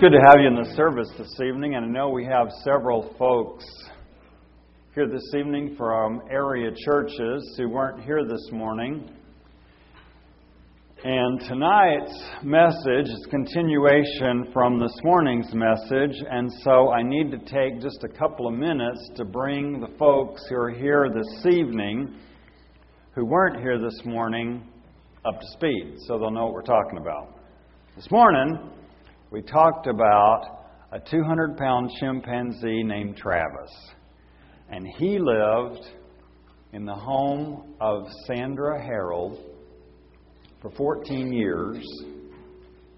Good 0.00 0.12
to 0.12 0.26
have 0.26 0.36
you 0.40 0.46
in 0.46 0.54
the 0.54 0.74
service 0.76 1.10
this 1.18 1.38
evening, 1.46 1.74
and 1.74 1.84
I 1.84 1.88
know 1.88 2.08
we 2.08 2.24
have 2.24 2.48
several 2.64 3.14
folks 3.18 3.66
here 4.94 5.06
this 5.06 5.34
evening 5.38 5.74
from 5.76 6.22
area 6.30 6.70
churches 6.86 7.54
who 7.58 7.68
weren't 7.68 8.02
here 8.02 8.24
this 8.24 8.48
morning. 8.50 9.10
And 11.04 11.40
tonight's 11.40 12.18
message 12.42 13.12
is 13.12 13.26
continuation 13.28 14.50
from 14.54 14.80
this 14.80 14.96
morning's 15.04 15.52
message, 15.52 16.16
and 16.30 16.50
so 16.64 16.90
I 16.92 17.02
need 17.02 17.30
to 17.32 17.38
take 17.38 17.82
just 17.82 18.02
a 18.02 18.08
couple 18.08 18.48
of 18.48 18.54
minutes 18.54 19.10
to 19.16 19.26
bring 19.26 19.80
the 19.80 19.98
folks 19.98 20.40
who 20.48 20.56
are 20.56 20.70
here 20.70 21.10
this 21.14 21.44
evening 21.52 22.14
who 23.14 23.26
weren't 23.26 23.60
here 23.60 23.78
this 23.78 24.00
morning 24.06 24.66
up 25.26 25.38
to 25.38 25.46
speed 25.58 25.96
so 26.06 26.18
they'll 26.18 26.30
know 26.30 26.46
what 26.46 26.54
we're 26.54 26.62
talking 26.62 26.96
about. 26.96 27.34
This 27.96 28.10
morning, 28.10 28.79
we 29.30 29.42
talked 29.42 29.86
about 29.86 30.66
a 30.90 30.98
200 30.98 31.56
pound 31.56 31.88
chimpanzee 32.00 32.82
named 32.82 33.16
Travis. 33.16 33.70
And 34.68 34.86
he 34.98 35.18
lived 35.20 35.86
in 36.72 36.84
the 36.84 36.94
home 36.94 37.74
of 37.80 38.08
Sandra 38.26 38.80
Herold 38.80 39.38
for 40.60 40.70
14 40.72 41.32
years. 41.32 41.86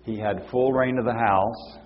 He 0.05 0.19
had 0.19 0.47
full 0.51 0.73
reign 0.73 0.99
of 0.99 1.05
the 1.05 1.13
house. 1.13 1.79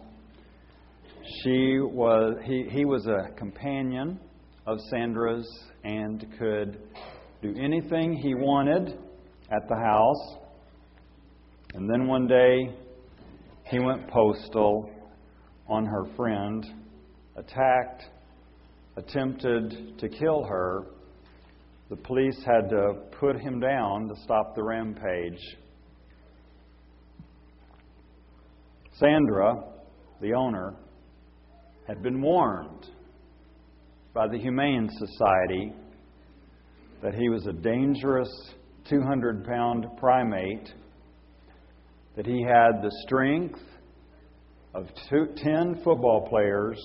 She 1.43 1.81
was, 1.81 2.37
he, 2.45 2.69
he 2.71 2.85
was 2.85 3.07
a 3.07 3.33
companion 3.37 4.21
of 4.67 4.79
Sandra's 4.91 5.47
and 5.83 6.25
could 6.39 6.79
do 7.43 7.53
anything 7.61 8.15
he 8.15 8.35
wanted 8.35 8.97
at 9.51 9.69
the 9.69 9.77
house. 9.77 10.37
And 11.75 11.91
then 11.91 12.07
one 12.07 12.29
day, 12.29 12.75
he 13.69 13.79
went 13.81 14.09
postal 14.09 14.91
on 15.69 15.85
her 15.85 16.05
friend, 16.17 16.65
attacked, 17.37 18.05
attempted 18.97 19.99
to 19.99 20.09
kill 20.09 20.45
her. 20.45 20.85
The 21.91 21.97
police 21.97 22.39
had 22.45 22.69
to 22.71 22.95
put 23.19 23.41
him 23.41 23.61
down 23.61 24.09
to 24.09 24.15
stop 24.23 24.55
the 24.55 24.63
rampage. 24.63 25.41
Sandra, 28.99 29.65
the 30.21 30.33
owner, 30.33 30.75
had 31.89 32.03
been 32.03 32.23
warned 32.23 32.87
by 34.15 34.29
the 34.29 34.39
Humane 34.39 34.89
Society 34.91 35.73
that 37.03 37.15
he 37.15 37.29
was 37.29 37.47
a 37.47 37.53
dangerous 37.53 38.31
200 38.89 39.45
pound 39.45 39.87
primate 39.99 40.73
that 42.17 42.27
he 42.27 42.43
had 42.43 42.83
the 42.83 42.91
strength 43.05 43.61
of 44.75 44.87
10 45.09 45.83
football 45.85 46.27
players, 46.29 46.81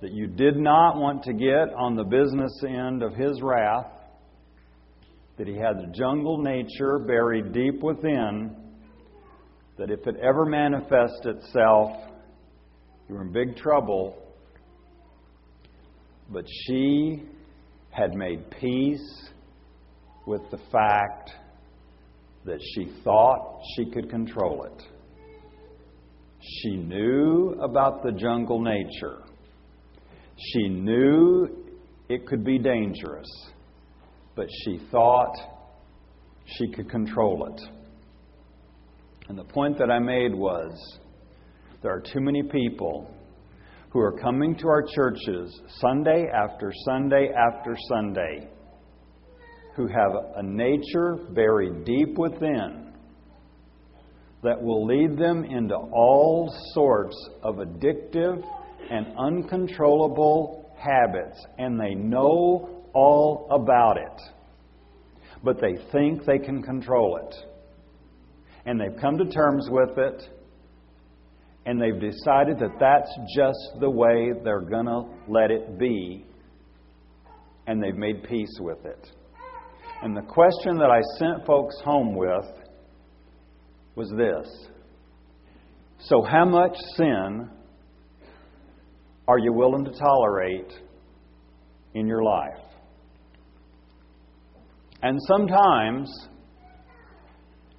that 0.00 0.12
you 0.12 0.28
did 0.28 0.56
not 0.56 0.96
want 0.96 1.24
to 1.24 1.32
get 1.32 1.74
on 1.76 1.96
the 1.96 2.04
business 2.04 2.62
end 2.66 3.02
of 3.02 3.14
his 3.14 3.42
wrath, 3.42 3.90
that 5.38 5.48
he 5.48 5.56
had 5.56 5.78
the 5.78 5.92
jungle 5.92 6.38
nature 6.38 6.98
buried 7.00 7.52
deep 7.52 7.82
within, 7.82 8.54
that 9.76 9.90
if 9.90 10.06
it 10.06 10.16
ever 10.22 10.46
manifests 10.46 11.24
itself, 11.24 11.90
you 13.08 13.14
were 13.16 13.22
in 13.22 13.32
big 13.32 13.56
trouble. 13.56 14.16
But 16.30 16.44
she 16.48 17.24
had 17.90 18.14
made 18.14 18.50
peace 18.50 19.30
with 20.26 20.42
the 20.50 20.58
fact 20.72 21.32
that 22.46 22.60
she 22.74 22.86
thought 23.02 23.60
she 23.76 23.90
could 23.90 24.08
control 24.08 24.64
it. 24.64 24.82
She 26.40 26.76
knew 26.76 27.58
about 27.60 28.02
the 28.02 28.12
jungle 28.12 28.60
nature. 28.60 29.18
She 30.52 30.68
knew 30.68 31.48
it 32.08 32.26
could 32.26 32.44
be 32.44 32.58
dangerous, 32.58 33.28
but 34.36 34.46
she 34.64 34.78
thought 34.92 35.34
she 36.44 36.70
could 36.72 36.88
control 36.88 37.52
it. 37.52 37.60
And 39.28 39.36
the 39.36 39.44
point 39.44 39.76
that 39.78 39.90
I 39.90 39.98
made 39.98 40.32
was 40.32 40.72
there 41.82 41.92
are 41.92 42.00
too 42.00 42.20
many 42.20 42.44
people 42.44 43.12
who 43.90 43.98
are 43.98 44.12
coming 44.20 44.56
to 44.56 44.68
our 44.68 44.84
churches 44.94 45.60
Sunday 45.80 46.26
after 46.32 46.72
Sunday 46.84 47.30
after 47.34 47.76
Sunday 47.88 48.48
who 49.76 49.86
have 49.86 50.12
a 50.36 50.42
nature 50.42 51.16
buried 51.34 51.84
deep 51.84 52.16
within 52.16 52.92
that 54.42 54.60
will 54.62 54.86
lead 54.86 55.18
them 55.18 55.44
into 55.44 55.74
all 55.74 56.54
sorts 56.72 57.16
of 57.42 57.56
addictive 57.56 58.42
and 58.90 59.06
uncontrollable 59.18 60.70
habits, 60.78 61.44
and 61.58 61.78
they 61.78 61.94
know 61.94 62.84
all 62.94 63.48
about 63.50 63.96
it. 63.98 64.22
But 65.42 65.60
they 65.60 65.76
think 65.92 66.24
they 66.24 66.38
can 66.38 66.62
control 66.62 67.18
it. 67.18 67.34
And 68.64 68.80
they've 68.80 68.98
come 69.00 69.18
to 69.18 69.26
terms 69.26 69.68
with 69.70 69.98
it, 69.98 70.22
and 71.66 71.80
they've 71.80 72.00
decided 72.00 72.58
that 72.60 72.78
that's 72.80 73.10
just 73.36 73.80
the 73.80 73.90
way 73.90 74.32
they're 74.42 74.60
going 74.60 74.86
to 74.86 75.04
let 75.28 75.50
it 75.50 75.78
be, 75.78 76.24
and 77.66 77.82
they've 77.82 77.96
made 77.96 78.22
peace 78.24 78.56
with 78.60 78.84
it. 78.84 79.10
And 80.02 80.16
the 80.16 80.22
question 80.22 80.76
that 80.76 80.90
I 80.90 81.00
sent 81.18 81.46
folks 81.46 81.76
home 81.84 82.14
with 82.14 82.44
was 83.94 84.10
this 84.16 84.68
So, 85.98 86.22
how 86.22 86.44
much 86.44 86.76
sin 86.96 87.50
are 89.26 89.38
you 89.38 89.52
willing 89.52 89.84
to 89.84 89.92
tolerate 89.92 90.72
in 91.94 92.06
your 92.06 92.22
life? 92.22 92.60
And 95.02 95.18
sometimes, 95.26 96.28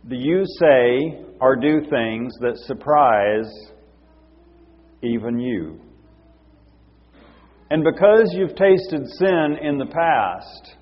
do 0.07 0.15
you 0.15 0.43
say 0.59 1.23
or 1.39 1.55
do 1.55 1.81
things 1.89 2.33
that 2.41 2.57
surprise 2.65 3.51
even 5.03 5.39
you? 5.39 5.79
And 7.69 7.83
because 7.83 8.33
you've 8.33 8.55
tasted 8.55 9.05
sin 9.19 9.57
in 9.61 9.77
the 9.77 9.87
past, 9.87 10.77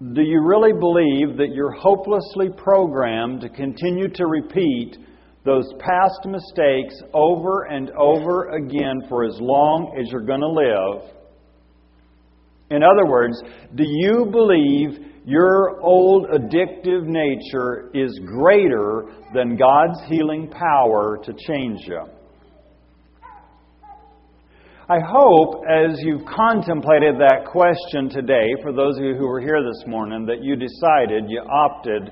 do 0.00 0.22
you 0.22 0.40
really 0.42 0.72
believe 0.72 1.36
that 1.36 1.52
you're 1.52 1.72
hopelessly 1.72 2.48
programmed 2.56 3.42
to 3.42 3.50
continue 3.50 4.08
to 4.08 4.26
repeat 4.26 4.96
those 5.44 5.70
past 5.78 6.24
mistakes 6.24 6.94
over 7.12 7.64
and 7.64 7.90
over 7.90 8.48
again 8.56 9.02
for 9.10 9.26
as 9.26 9.36
long 9.40 9.94
as 10.00 10.10
you're 10.10 10.24
going 10.24 10.40
to 10.40 10.48
live? 10.48 11.02
In 12.70 12.82
other 12.82 13.04
words, 13.04 13.42
do 13.74 13.84
you 13.86 14.26
believe 14.32 15.04
your 15.26 15.78
old 15.82 16.28
addictive 16.28 17.04
nature 17.04 17.90
is 17.92 18.18
greater 18.24 19.04
than 19.34 19.58
God's 19.58 20.00
healing 20.08 20.48
power 20.48 21.18
to 21.24 21.34
change 21.46 21.80
you? 21.86 22.04
I 24.90 24.98
hope 24.98 25.62
as 25.70 26.00
you've 26.02 26.26
contemplated 26.26 27.14
that 27.20 27.46
question 27.46 28.08
today, 28.08 28.56
for 28.60 28.72
those 28.72 28.98
of 28.98 29.04
you 29.04 29.14
who 29.14 29.28
were 29.28 29.40
here 29.40 29.62
this 29.62 29.86
morning, 29.86 30.26
that 30.26 30.42
you 30.42 30.56
decided, 30.56 31.30
you 31.30 31.40
opted 31.48 32.10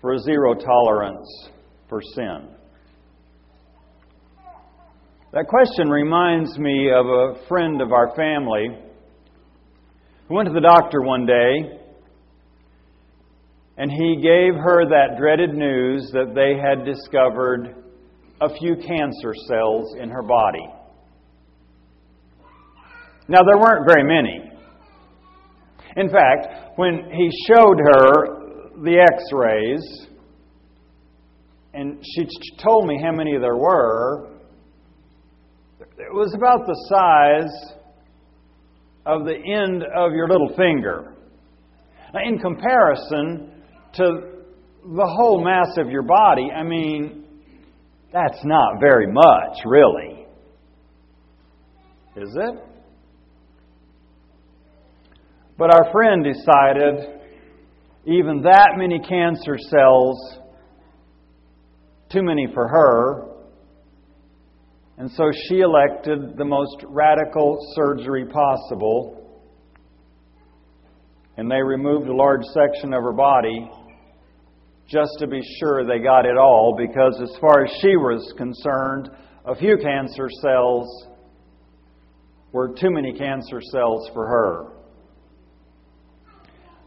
for 0.00 0.14
a 0.14 0.18
zero 0.18 0.54
tolerance 0.54 1.50
for 1.88 2.02
sin. 2.02 2.48
That 5.32 5.46
question 5.46 5.88
reminds 5.88 6.58
me 6.58 6.90
of 6.90 7.06
a 7.06 7.46
friend 7.46 7.80
of 7.80 7.92
our 7.92 8.12
family 8.16 8.76
who 10.26 10.34
went 10.34 10.48
to 10.48 10.52
the 10.52 10.60
doctor 10.60 11.00
one 11.00 11.26
day 11.26 11.78
and 13.76 13.88
he 13.88 14.16
gave 14.16 14.60
her 14.60 14.88
that 14.88 15.16
dreaded 15.16 15.54
news 15.54 16.10
that 16.12 16.34
they 16.34 16.58
had 16.60 16.84
discovered 16.84 17.84
a 18.40 18.52
few 18.58 18.74
cancer 18.74 19.32
cells 19.46 19.94
in 20.00 20.10
her 20.10 20.22
body. 20.22 20.83
Now, 23.26 23.40
there 23.46 23.58
weren't 23.58 23.86
very 23.86 24.04
many. 24.04 24.50
In 25.96 26.10
fact, 26.10 26.76
when 26.76 27.10
he 27.10 27.30
showed 27.46 27.78
her 27.78 28.82
the 28.82 28.98
x 29.00 29.22
rays, 29.32 30.08
and 31.72 31.98
she 32.02 32.26
told 32.62 32.86
me 32.86 33.00
how 33.02 33.12
many 33.12 33.38
there 33.38 33.56
were, 33.56 34.30
it 35.80 36.12
was 36.12 36.34
about 36.34 36.66
the 36.66 36.74
size 36.88 37.74
of 39.06 39.24
the 39.24 39.34
end 39.34 39.84
of 39.96 40.12
your 40.12 40.28
little 40.28 40.54
finger. 40.56 41.14
Now, 42.12 42.20
in 42.26 42.38
comparison 42.38 43.62
to 43.94 44.04
the 44.82 45.06
whole 45.16 45.42
mass 45.42 45.76
of 45.78 45.90
your 45.90 46.02
body, 46.02 46.50
I 46.50 46.62
mean, 46.62 47.24
that's 48.12 48.44
not 48.44 48.80
very 48.80 49.06
much, 49.10 49.58
really. 49.64 50.26
Is 52.16 52.36
it? 52.36 52.73
But 55.56 55.72
our 55.72 55.92
friend 55.92 56.24
decided 56.24 57.20
even 58.06 58.42
that 58.42 58.72
many 58.76 58.98
cancer 58.98 59.56
cells, 59.70 60.38
too 62.10 62.22
many 62.22 62.48
for 62.52 62.68
her, 62.68 63.34
And 64.96 65.10
so 65.10 65.24
she 65.48 65.58
elected 65.58 66.36
the 66.36 66.44
most 66.44 66.84
radical 66.84 67.58
surgery 67.74 68.26
possible. 68.26 69.20
And 71.36 71.50
they 71.50 71.60
removed 71.60 72.08
a 72.08 72.14
large 72.14 72.44
section 72.52 72.94
of 72.94 73.02
her 73.02 73.12
body 73.12 73.68
just 74.86 75.10
to 75.18 75.26
be 75.26 75.40
sure 75.58 75.84
they 75.84 75.98
got 75.98 76.26
it 76.26 76.36
all, 76.36 76.76
because 76.78 77.20
as 77.20 77.36
far 77.40 77.64
as 77.64 77.72
she 77.80 77.96
was 77.96 78.32
concerned, 78.36 79.10
a 79.44 79.56
few 79.56 79.76
cancer 79.78 80.28
cells 80.42 81.08
were 82.52 82.68
too 82.68 82.90
many 82.90 83.12
cancer 83.18 83.60
cells 83.72 84.08
for 84.14 84.26
her. 84.26 84.73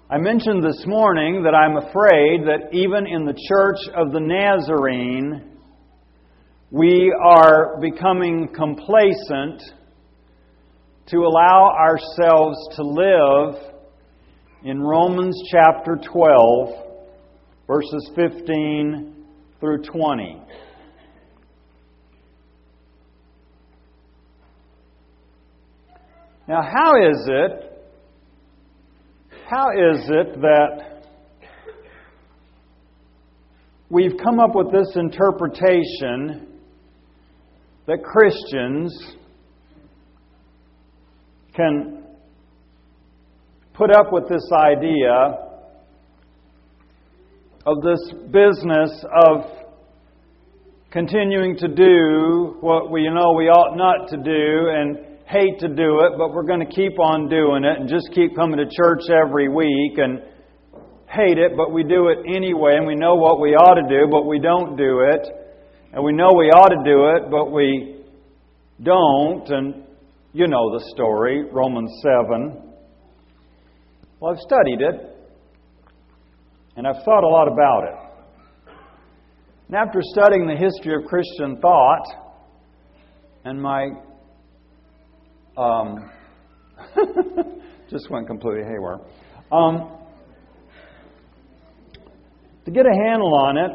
I 0.10 0.18
mentioned 0.18 0.64
this 0.64 0.86
morning 0.88 1.44
that 1.44 1.54
I'm 1.54 1.76
afraid 1.76 2.44
that 2.46 2.74
even 2.74 3.06
in 3.06 3.26
the 3.26 3.34
Church 3.50 3.94
of 3.94 4.14
the 4.14 4.22
Nazarene, 4.22 5.58
we 6.72 7.14
are 7.22 7.78
becoming 7.82 8.48
complacent 8.56 9.62
to 11.08 11.18
allow 11.18 11.76
ourselves 11.78 12.58
to 12.78 12.84
live 12.84 13.56
in 14.64 14.82
Romans 14.82 15.38
chapter 15.52 15.98
12, 15.98 16.70
verses 17.68 18.10
15 18.16 19.26
through 19.60 19.84
20. 19.84 20.42
Now, 26.48 26.62
how 26.62 26.94
is 26.96 27.28
it, 27.28 27.77
how 29.50 29.70
is 29.70 30.10
it 30.10 30.42
that 30.42 31.04
we've 33.90 34.18
come 34.22 34.42
up 34.42 34.54
with 34.54 34.74
this 34.74 34.94
interpretation 34.98 36.48
that 37.86 38.04
Christians 38.04 39.16
can 41.56 42.04
put 43.74 43.90
up 43.90 44.12
with 44.12 44.28
this 44.28 44.44
idea 44.52 45.14
of 47.66 47.82
this 47.82 48.12
business 48.30 49.06
of 49.30 49.46
continuing 50.92 51.56
to 51.56 51.70
do 51.70 52.58
what 52.60 52.92
we 52.92 53.04
know 53.06 53.32
we 53.32 53.46
ought 53.46 53.78
not 53.78 54.10
to 54.10 54.18
do 54.18 54.70
and 54.74 55.07
hate 55.28 55.60
to 55.60 55.68
do 55.68 56.08
it, 56.08 56.18
but 56.18 56.32
we're 56.32 56.48
going 56.48 56.66
to 56.66 56.74
keep 56.74 56.98
on 57.00 57.28
doing 57.28 57.66
it 57.66 57.80
and 57.80 57.90
just 57.90 58.10
keep 58.16 58.36
coming 58.36 58.58
to 58.58 58.66
church 58.66 59.04
every 59.12 59.50
week 59.50 59.98
and 59.98 60.22
hate 61.10 61.38
it, 61.38 61.56
but 61.56 61.72
we 61.72 61.84
do 61.84 62.08
it 62.08 62.20
anyway, 62.36 62.76
and 62.76 62.88
we 62.88 62.96
know 62.96 63.16
what 63.16 63.40
we 63.40 63.52
ought 63.52 63.76
to 63.76 63.88
do, 63.88 64.08
but 64.10 64.24
we 64.24 64.40
don't 64.40 64.78
do 64.78 65.02
it. 65.12 65.28
And 65.94 66.04
we 66.04 66.14
know 66.14 66.34
we 66.34 66.50
ought 66.52 66.70
to 66.70 66.84
do 66.84 67.16
it, 67.16 67.32
but 67.32 67.52
we 67.52 68.04
don't. 68.84 69.50
And 69.50 69.84
you 70.34 70.48
know 70.48 70.78
the 70.78 70.86
story, 70.94 71.44
Romans 71.52 71.92
7. 72.02 72.74
Well, 74.20 74.34
I've 74.34 74.40
studied 74.40 74.82
it, 74.82 75.16
and 76.76 76.88
I've 76.88 77.04
thought 77.04 77.24
a 77.24 77.28
lot 77.28 77.48
about 77.48 77.84
it. 77.84 78.74
And 79.68 79.76
after 79.76 80.00
studying 80.02 80.48
the 80.48 80.56
history 80.56 80.96
of 80.96 81.08
Christian 81.10 81.60
thought, 81.62 82.06
and 83.44 83.62
my 83.62 83.90
um, 85.58 86.10
just 87.90 88.10
went 88.10 88.28
completely 88.28 88.64
haywire. 88.64 89.00
Um, 89.52 89.98
to 92.66 92.72
get 92.72 92.86
a 92.86 92.94
handle 92.94 93.34
on 93.34 93.58
it, 93.58 93.72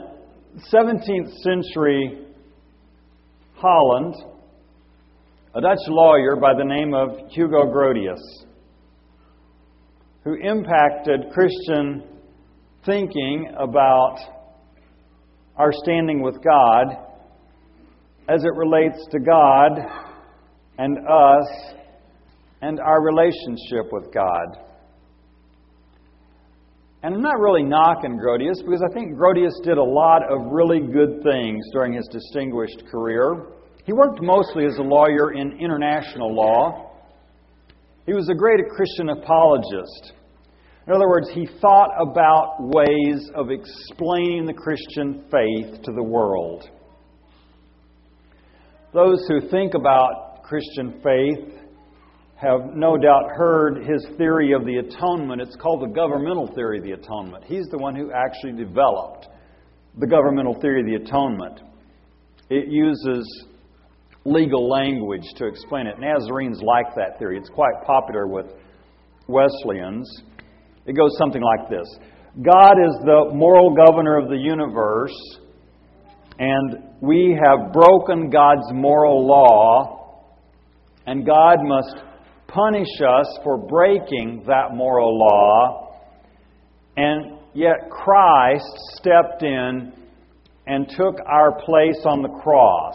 17th 0.73 1.33
century 1.39 2.27
Holland, 3.55 4.15
a 5.55 5.61
Dutch 5.61 5.79
lawyer 5.89 6.37
by 6.37 6.53
the 6.57 6.65
name 6.65 6.95
of 6.95 7.31
Hugo 7.31 7.65
Grotius, 7.73 8.21
who 10.25 10.35
impacted 10.35 11.31
Christian 11.33 12.05
thinking 12.85 13.53
about 13.59 14.19
our 15.57 15.73
standing 15.73 16.23
with 16.23 16.43
God 16.43 16.97
as 18.29 18.45
it 18.45 18.55
relates 18.57 19.07
to 19.11 19.19
God 19.21 19.73
and 20.83 20.99
us 20.99 21.75
and 22.61 22.81
our 22.81 23.05
relationship 23.05 23.93
with 23.93 24.13
God. 24.13 24.59
And 27.05 27.15
I'm 27.15 27.23
not 27.23 27.39
really 27.39 27.63
knocking 27.63 28.19
Grotius 28.19 28.65
because 28.65 28.83
I 28.83 28.93
think 28.93 29.17
Grotius 29.17 29.63
did 29.63 29.79
a 29.79 29.83
lot 29.83 30.23
of 30.29 30.51
really 30.51 30.81
good 30.81 31.23
things 31.23 31.65
during 31.73 31.93
his 31.93 32.09
distinguished 32.11 32.83
career. 32.91 33.47
He 33.85 33.93
worked 33.93 34.23
mostly 34.23 34.65
as 34.65 34.77
a 34.79 34.83
lawyer 34.83 35.33
in 35.35 35.57
international 35.61 36.35
law. 36.35 36.91
He 38.05 38.13
was 38.13 38.29
a 38.29 38.35
great 38.35 38.61
Christian 38.75 39.11
apologist. 39.11 40.15
In 40.89 40.95
other 40.95 41.09
words, 41.09 41.29
he 41.33 41.49
thought 41.61 41.91
about 41.97 42.57
ways 42.59 43.31
of 43.37 43.51
explaining 43.51 44.47
the 44.47 44.53
Christian 44.53 45.25
faith 45.31 45.81
to 45.85 45.93
the 45.93 46.03
world. 46.03 46.69
Those 48.93 49.25
who 49.29 49.49
think 49.49 49.75
about 49.75 50.32
Christian 50.43 51.01
faith 51.03 51.63
have 52.37 52.75
no 52.75 52.97
doubt 52.97 53.31
heard 53.37 53.87
his 53.87 54.05
theory 54.19 54.53
of 54.53 54.65
the 54.65 54.79
atonement. 54.79 55.41
It's 55.41 55.57
called 55.57 55.83
the 55.83 55.95
governmental 55.95 56.53
theory 56.55 56.79
of 56.79 56.85
the 56.85 56.93
atonement. 56.93 57.45
He's 57.45 57.67
the 57.71 57.79
one 57.79 57.95
who 57.95 58.11
actually 58.13 58.53
developed 58.53 59.29
the 59.99 60.07
governmental 60.07 60.61
theory 60.61 60.81
of 60.81 60.87
the 60.87 61.07
atonement. 61.07 61.61
It 62.51 62.69
uses 62.69 63.47
legal 64.25 64.69
language 64.69 65.25
to 65.37 65.47
explain 65.47 65.87
it. 65.87 65.99
Nazarenes 65.99 66.61
like 66.63 66.95
that 66.97 67.19
theory. 67.19 67.39
It's 67.39 67.51
quite 67.51 67.75
popular 67.87 68.27
with 68.27 68.47
Wesleyans. 69.29 70.07
It 70.87 70.97
goes 70.97 71.11
something 71.19 71.43
like 71.43 71.71
this 71.71 71.87
God 72.45 72.73
is 72.73 72.95
the 73.05 73.31
moral 73.35 73.75
governor 73.75 74.19
of 74.19 74.29
the 74.29 74.37
universe, 74.37 75.15
and 76.39 76.83
we 77.01 77.39
have 77.41 77.73
broken 77.73 78.31
God's 78.31 78.73
moral 78.73 79.27
law, 79.27 80.02
and 81.07 81.27
God 81.27 81.59
must 81.63 81.97
punish 82.47 83.01
us 83.01 83.39
for 83.43 83.57
breaking 83.59 84.45
that 84.47 84.75
moral 84.75 85.19
law, 85.19 85.99
and 86.97 87.39
yet 87.55 87.91
Christ 87.91 88.71
stepped 88.95 89.43
in 89.43 89.93
and 90.67 90.89
took 90.97 91.17
our 91.27 91.53
place 91.65 92.05
on 92.05 92.23
the 92.23 92.29
cross. 92.29 92.95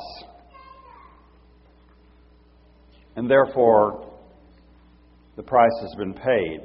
And 3.16 3.30
therefore, 3.30 4.14
the 5.36 5.44
price 5.44 5.72
has 5.82 5.94
been 5.98 6.14
paid. 6.14 6.62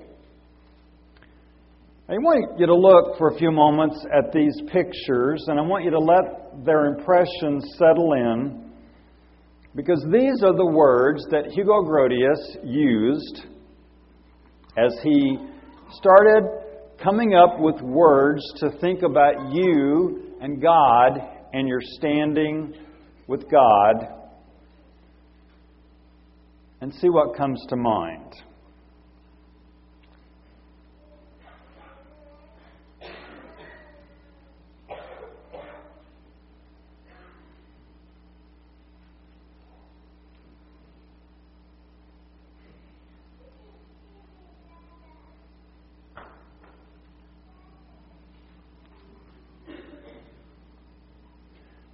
I 2.08 2.14
want 2.14 2.58
you 2.58 2.66
to 2.66 2.74
look 2.74 3.16
for 3.16 3.30
a 3.30 3.38
few 3.38 3.50
moments 3.50 4.04
at 4.12 4.32
these 4.32 4.54
pictures, 4.70 5.44
and 5.48 5.58
I 5.58 5.62
want 5.62 5.84
you 5.84 5.90
to 5.92 5.98
let 5.98 6.64
their 6.64 6.86
impressions 6.86 7.64
settle 7.78 8.12
in 8.12 8.71
because 9.74 10.04
these 10.12 10.42
are 10.42 10.54
the 10.54 10.66
words 10.66 11.24
that 11.30 11.46
Hugo 11.52 11.82
Grotius 11.82 12.64
used 12.64 13.46
as 14.76 14.94
he 15.02 15.38
started 15.92 16.44
coming 17.02 17.34
up 17.34 17.58
with 17.58 17.80
words 17.80 18.42
to 18.56 18.70
think 18.80 19.02
about 19.02 19.52
you 19.52 20.34
and 20.40 20.60
God 20.60 21.18
and 21.52 21.68
your 21.68 21.80
standing 21.80 22.74
with 23.26 23.50
God 23.50 24.08
and 26.80 26.92
see 26.94 27.08
what 27.08 27.36
comes 27.36 27.64
to 27.68 27.76
mind. 27.76 28.34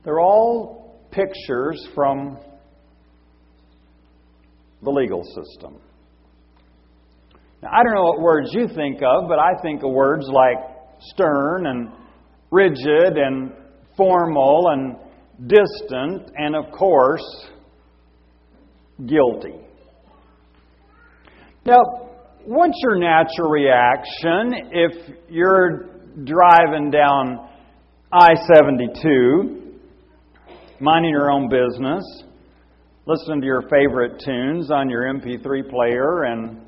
They're 0.09 0.21
all 0.21 1.07
pictures 1.11 1.87
from 1.95 2.39
the 4.83 4.89
legal 4.89 5.23
system. 5.23 5.77
Now, 7.63 7.69
I 7.73 7.83
don't 7.83 7.95
know 7.95 8.05
what 8.05 8.21
words 8.23 8.49
you 8.55 8.69
think 8.69 9.03
of, 9.03 9.29
but 9.29 9.39
I 9.39 9.61
think 9.61 9.83
of 9.83 9.91
words 9.91 10.25
like 10.27 10.57
stern 11.11 11.67
and 11.67 11.91
rigid 12.51 13.19
and 13.19 13.53
formal 13.99 14.69
and 14.69 14.97
distant 15.47 16.31
and, 16.39 16.57
of 16.57 16.73
course, 16.73 17.47
guilty. 19.05 19.61
Now, 21.67 21.83
what's 22.47 22.81
your 22.83 22.99
natural 22.99 23.51
reaction 23.51 24.71
if 24.73 25.17
you're 25.29 25.99
driving 26.25 26.91
down 26.91 27.47
I 28.11 28.31
72 28.55 29.58
minding 30.81 31.11
your 31.11 31.31
own 31.31 31.49
business, 31.49 32.05
listening 33.07 33.41
to 33.41 33.47
your 33.47 33.63
favorite 33.63 34.23
tunes 34.25 34.71
on 34.71 34.89
your 34.89 35.03
MP3 35.03 35.69
player 35.69 36.25
and 36.25 36.61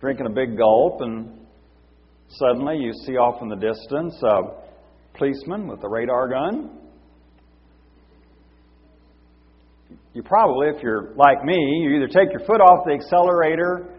drinking 0.00 0.26
a 0.26 0.30
big 0.30 0.56
gulp, 0.56 1.00
and 1.00 1.46
suddenly 2.28 2.78
you 2.78 2.92
see 3.06 3.12
off 3.12 3.40
in 3.42 3.48
the 3.48 3.56
distance 3.56 4.20
a 4.24 5.16
policeman 5.16 5.68
with 5.68 5.84
a 5.84 5.88
radar 5.88 6.28
gun. 6.28 6.78
You 10.12 10.22
probably, 10.22 10.68
if 10.68 10.82
you're 10.82 11.12
like 11.16 11.44
me, 11.44 11.56
you 11.82 11.96
either 11.96 12.08
take 12.08 12.30
your 12.32 12.44
foot 12.46 12.60
off 12.60 12.84
the 12.86 12.92
accelerator 12.92 13.94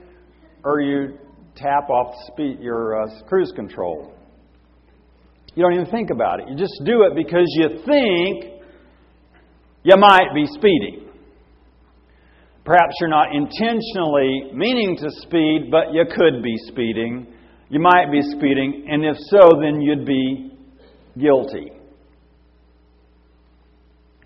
or 0.64 0.82
you 0.82 1.18
tap 1.56 1.90
off 1.90 2.14
speed, 2.28 2.60
your 2.60 3.04
uh, 3.04 3.24
cruise 3.28 3.52
control. 3.56 4.14
You 5.56 5.64
don't 5.64 5.74
even 5.74 5.92
think 5.92 6.10
about 6.10 6.42
it. 6.42 6.50
You 6.50 6.58
just 6.58 6.82
do 6.84 7.04
it 7.04 7.16
because 7.16 7.46
you 7.56 7.82
think 7.86 8.55
you 9.86 9.96
might 9.98 10.34
be 10.34 10.48
speeding. 10.48 11.08
Perhaps 12.66 12.96
you're 13.00 13.08
not 13.08 13.28
intentionally 13.36 14.50
meaning 14.52 14.98
to 14.98 15.12
speed, 15.22 15.70
but 15.70 15.94
you 15.94 16.04
could 16.10 16.42
be 16.42 16.56
speeding. 16.66 17.28
You 17.70 17.80
might 17.80 18.12
be 18.12 18.22
speeding, 18.24 18.88
and 18.90 19.06
if 19.06 19.16
so, 19.30 19.62
then 19.62 19.82
you'd 19.82 20.04
be 20.04 20.58
guilty. 21.20 21.72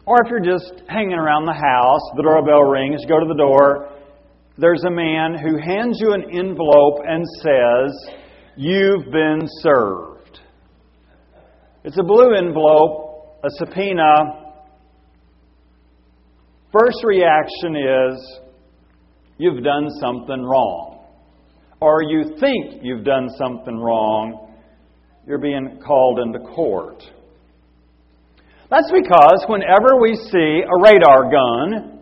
Or 0.06 0.16
if 0.24 0.32
you're 0.32 0.40
just 0.40 0.82
hanging 0.88 1.20
around 1.20 1.46
the 1.46 1.52
house, 1.52 2.02
the 2.16 2.24
doorbell 2.24 2.62
rings, 2.62 3.02
you 3.02 3.10
go 3.10 3.20
to 3.20 3.28
the 3.28 3.38
door, 3.38 3.90
there's 4.58 4.84
a 4.86 4.92
man 4.92 5.36
who 5.38 5.58
hands 5.58 6.00
you 6.00 6.14
an 6.14 6.24
envelope 6.32 7.02
and 7.06 7.26
says, 7.42 8.16
You've 8.56 9.12
been 9.12 9.42
served. 9.62 10.40
It's 11.84 11.98
a 12.00 12.04
blue 12.04 12.34
envelope, 12.36 13.40
a 13.44 13.50
subpoena. 13.58 14.49
First 16.72 17.04
reaction 17.04 17.76
is, 17.76 18.40
You've 19.40 19.64
done 19.64 19.88
something 20.02 20.44
wrong. 20.44 21.00
Or 21.80 22.04
you 22.04 22.36
think 22.42 22.84
you've 22.84 23.06
done 23.06 23.30
something 23.38 23.80
wrong. 23.80 24.54
You're 25.26 25.40
being 25.40 25.80
called 25.84 26.20
into 26.20 26.40
court. 26.40 27.02
That's 28.70 28.92
because 28.92 29.46
whenever 29.48 29.96
we 30.00 30.14
see 30.14 30.62
a 30.68 30.78
radar 30.84 31.32
gun, 31.32 32.02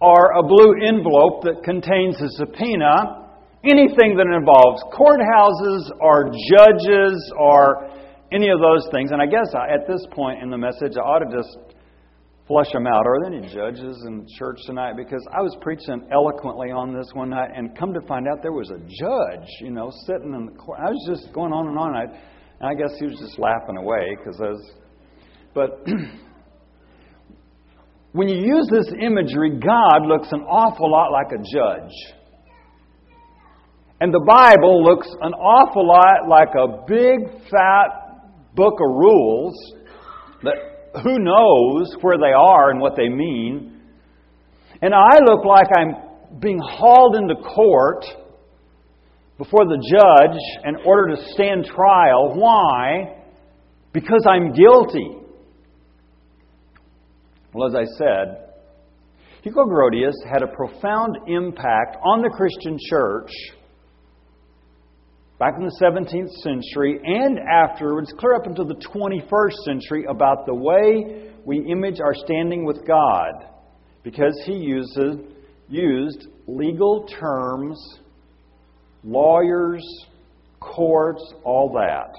or 0.00 0.30
a 0.38 0.42
blue 0.46 0.78
envelope 0.86 1.42
that 1.42 1.60
contains 1.64 2.22
a 2.22 2.28
subpoena, 2.38 3.28
anything 3.64 4.16
that 4.16 4.30
involves 4.30 4.80
courthouses 4.94 5.90
or 6.00 6.30
judges 6.54 7.32
or 7.36 7.90
any 8.32 8.48
of 8.48 8.60
those 8.60 8.86
things. 8.92 9.10
And 9.10 9.20
I 9.20 9.26
guess 9.26 9.52
at 9.52 9.88
this 9.88 10.06
point 10.12 10.40
in 10.40 10.50
the 10.50 10.56
message, 10.56 10.96
I 10.96 11.00
ought 11.00 11.18
to 11.18 11.36
just 11.36 11.69
flush 12.50 12.66
them 12.72 12.86
out. 12.88 13.06
Are 13.06 13.16
there 13.22 13.32
any 13.32 13.46
judges 13.46 14.02
in 14.06 14.26
church 14.36 14.58
tonight? 14.66 14.94
Because 14.96 15.24
I 15.30 15.40
was 15.40 15.56
preaching 15.60 16.02
eloquently 16.10 16.72
on 16.72 16.92
this 16.92 17.06
one 17.14 17.30
night, 17.30 17.50
and 17.54 17.78
come 17.78 17.94
to 17.94 18.00
find 18.08 18.26
out 18.26 18.42
there 18.42 18.50
was 18.50 18.70
a 18.70 18.78
judge, 18.78 19.48
you 19.60 19.70
know, 19.70 19.92
sitting 20.06 20.34
in 20.34 20.46
the 20.46 20.56
court. 20.58 20.80
I 20.82 20.90
was 20.90 21.06
just 21.06 21.32
going 21.32 21.52
on 21.52 21.68
and 21.68 21.78
on. 21.78 21.94
I, 21.94 22.02
and 22.58 22.66
I 22.66 22.74
guess 22.74 22.90
he 22.98 23.06
was 23.06 23.18
just 23.20 23.38
laughing 23.38 23.76
away 23.78 24.16
because 24.18 24.40
I 24.42 24.48
was. 24.50 24.72
But 25.54 25.86
When 28.12 28.28
you 28.28 28.44
use 28.44 28.66
this 28.70 28.92
imagery, 29.00 29.60
God 29.60 30.06
looks 30.06 30.32
an 30.32 30.40
awful 30.40 30.90
lot 30.90 31.12
like 31.12 31.30
a 31.30 31.38
judge. 31.38 31.94
And 34.00 34.12
the 34.12 34.24
Bible 34.26 34.82
looks 34.82 35.06
an 35.20 35.32
awful 35.34 35.86
lot 35.86 36.28
like 36.28 36.48
a 36.58 36.84
big, 36.88 37.48
fat 37.50 38.54
book 38.56 38.74
of 38.74 38.96
rules 38.96 39.54
that 40.42 40.69
who 41.02 41.18
knows 41.18 41.94
where 42.00 42.18
they 42.18 42.32
are 42.32 42.70
and 42.70 42.80
what 42.80 42.96
they 42.96 43.08
mean. 43.08 43.80
And 44.82 44.94
I 44.94 45.18
look 45.24 45.44
like 45.44 45.66
I'm 45.76 46.40
being 46.40 46.60
hauled 46.62 47.16
into 47.16 47.34
court 47.36 48.04
before 49.38 49.64
the 49.64 49.78
judge 49.90 50.38
in 50.64 50.76
order 50.84 51.14
to 51.14 51.22
stand 51.32 51.64
trial. 51.64 52.34
Why? 52.34 53.16
Because 53.92 54.24
I'm 54.28 54.52
guilty. 54.52 55.16
Well, 57.52 57.68
as 57.68 57.74
I 57.74 57.84
said, 57.98 58.50
Hugo 59.42 59.64
Grotius 59.64 60.14
had 60.30 60.42
a 60.42 60.54
profound 60.54 61.16
impact 61.26 61.96
on 62.04 62.22
the 62.22 62.28
Christian 62.28 62.78
church 62.88 63.30
back 65.40 65.54
in 65.58 65.64
the 65.64 65.78
17th 65.82 66.30
century 66.42 67.00
and 67.02 67.38
afterwards, 67.38 68.12
clear 68.18 68.34
up 68.34 68.46
into 68.46 68.62
the 68.62 68.74
21st 68.74 69.54
century, 69.64 70.04
about 70.08 70.44
the 70.44 70.54
way 70.54 71.32
we 71.46 71.66
image 71.66 71.98
our 71.98 72.14
standing 72.14 72.66
with 72.66 72.86
God 72.86 73.32
because 74.02 74.38
he 74.44 74.52
uses, 74.52 75.16
used 75.70 76.26
legal 76.46 77.06
terms, 77.06 77.80
lawyers, 79.02 79.82
courts, 80.60 81.22
all 81.42 81.72
that. 81.72 82.14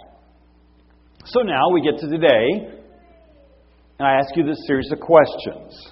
So 1.25 1.41
now 1.41 1.69
we 1.71 1.81
get 1.81 1.99
to 1.99 2.09
today, 2.09 2.73
and 3.99 4.07
I 4.07 4.13
ask 4.13 4.35
you 4.35 4.43
this 4.43 4.57
series 4.65 4.91
of 4.91 4.99
questions. 4.99 5.91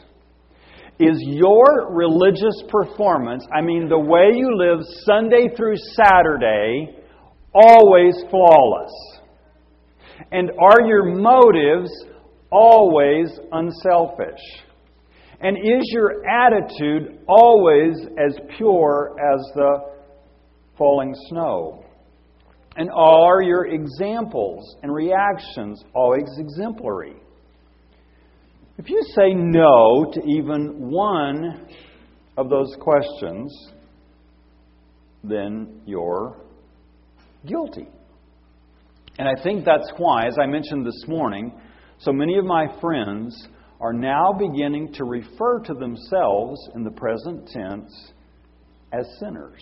Is 1.00 1.21
your 1.21 1.93
religious 1.93 2.63
performance, 2.69 3.45
I 3.55 3.62
mean, 3.62 3.88
the 3.88 4.00
way 4.00 4.31
you 4.33 4.57
live 4.57 4.79
Sunday 5.05 5.55
through 5.55 5.75
Saturday, 5.93 6.99
always 7.53 8.15
flawless? 8.29 8.91
And 10.32 10.51
are 10.60 10.86
your 10.86 11.06
motives 11.06 11.91
always 12.51 13.27
unselfish? 13.51 14.39
And 15.41 15.58
is 15.58 15.84
your 15.94 16.27
attitude 16.27 17.20
always 17.27 17.96
as 18.18 18.38
pure 18.58 19.15
as 19.34 19.39
the 19.56 19.94
falling 20.77 21.13
snow? 21.29 21.86
And 22.75 22.89
are 22.94 23.41
your 23.41 23.68
examples 23.68 24.75
and 24.84 24.94
reactions 24.94 25.84
always 25.94 26.29
exemplary? 26.38 27.15
If 28.77 28.89
you 28.89 29.01
say 29.15 29.34
no 29.34 30.12
to 30.13 30.22
even 30.25 30.89
one 30.89 31.68
of 32.38 32.50
those 32.50 32.75
questions, 32.79 33.72
then 35.24 35.82
you're 35.86 36.38
guilty. 37.46 37.88
And 39.17 39.27
I 39.27 39.41
think 39.41 39.65
that's 39.65 39.91
why, 39.98 40.27
as 40.27 40.38
I 40.41 40.46
mentioned 40.46 40.86
this 40.86 41.03
morning, 41.08 41.51
so 42.00 42.13
many 42.13 42.38
of 42.38 42.46
my 42.46 42.67
friends 42.79 43.48
are 43.81 43.93
now 43.93 44.34
beginning 44.34 44.93
to 44.93 45.03
refer 45.03 45.60
to 45.60 45.74
themselves 45.74 46.60
in 46.75 46.84
the 46.84 46.91
present 46.91 47.48
tense 47.48 48.12
as 48.93 49.05
sinners. 49.19 49.62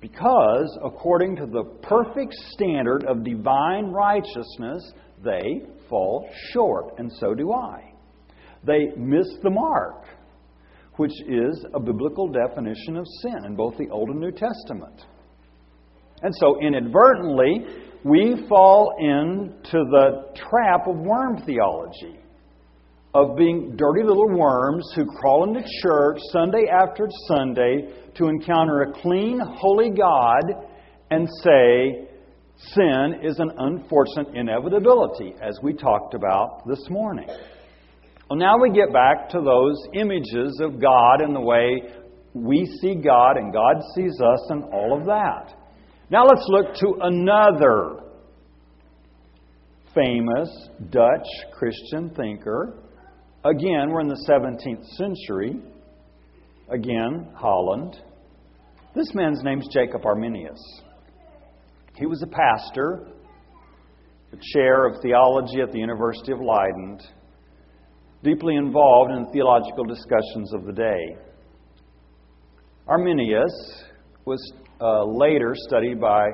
Because, 0.00 0.78
according 0.84 1.36
to 1.36 1.46
the 1.46 1.64
perfect 1.82 2.34
standard 2.50 3.04
of 3.04 3.24
divine 3.24 3.86
righteousness, 3.86 4.92
they 5.24 5.62
fall 5.88 6.28
short, 6.52 6.98
and 6.98 7.10
so 7.20 7.34
do 7.34 7.52
I. 7.52 7.92
They 8.66 8.88
miss 8.96 9.26
the 9.42 9.50
mark, 9.50 10.04
which 10.96 11.12
is 11.26 11.64
a 11.74 11.80
biblical 11.80 12.28
definition 12.28 12.96
of 12.96 13.06
sin 13.22 13.46
in 13.46 13.56
both 13.56 13.78
the 13.78 13.88
Old 13.90 14.10
and 14.10 14.20
New 14.20 14.32
Testament. 14.32 15.06
And 16.22 16.34
so, 16.36 16.60
inadvertently, 16.60 17.64
we 18.04 18.46
fall 18.48 18.94
into 18.98 19.84
the 19.84 20.24
trap 20.34 20.86
of 20.86 20.96
worm 20.96 21.42
theology, 21.44 22.18
of 23.14 23.36
being 23.36 23.76
dirty 23.76 24.02
little 24.02 24.28
worms 24.36 24.90
who 24.94 25.06
crawl 25.06 25.44
into 25.44 25.62
church 25.82 26.18
Sunday 26.32 26.66
after 26.70 27.06
Sunday 27.28 27.88
to 28.16 28.28
encounter 28.28 28.82
a 28.82 28.92
clean, 29.00 29.40
holy 29.40 29.90
God 29.90 30.42
and 31.10 31.28
say, 31.42 32.08
sin 32.56 33.20
is 33.22 33.38
an 33.38 33.50
unfortunate 33.58 34.34
inevitability, 34.34 35.34
as 35.40 35.58
we 35.62 35.72
talked 35.72 36.14
about 36.14 36.66
this 36.66 36.80
morning. 36.88 37.28
Well, 38.28 38.38
now 38.38 38.54
we 38.60 38.70
get 38.70 38.92
back 38.92 39.28
to 39.30 39.40
those 39.40 39.76
images 39.94 40.58
of 40.60 40.80
God 40.80 41.20
and 41.20 41.34
the 41.34 41.40
way 41.40 41.82
we 42.32 42.66
see 42.80 42.94
God 42.94 43.36
and 43.36 43.52
God 43.52 43.76
sees 43.94 44.18
us 44.20 44.50
and 44.50 44.64
all 44.72 44.98
of 44.98 45.06
that. 45.06 45.54
Now 46.10 46.24
let's 46.26 46.44
look 46.48 46.74
to 46.76 46.98
another 47.00 48.00
famous 49.94 50.68
Dutch 50.90 51.26
Christian 51.52 52.10
thinker. 52.14 52.78
Again, 53.44 53.90
we're 53.90 54.00
in 54.00 54.08
the 54.08 54.26
17th 54.28 54.84
century. 54.96 55.60
Again, 56.68 57.28
Holland. 57.34 57.96
This 58.94 59.14
man's 59.14 59.42
name's 59.42 59.66
Jacob 59.72 60.04
Arminius. 60.04 60.60
He 61.96 62.06
was 62.06 62.22
a 62.22 62.26
pastor, 62.26 63.06
a 64.32 64.36
chair 64.52 64.86
of 64.86 65.00
theology 65.00 65.60
at 65.62 65.72
the 65.72 65.78
University 65.78 66.32
of 66.32 66.40
Leiden, 66.40 66.98
deeply 68.22 68.56
involved 68.56 69.10
in 69.12 69.32
theological 69.32 69.84
discussions 69.84 70.52
of 70.52 70.64
the 70.64 70.72
day. 70.72 71.16
Arminius 72.86 73.84
was 74.26 74.52
uh, 74.80 75.04
later 75.04 75.54
studied 75.68 76.00
by 76.00 76.30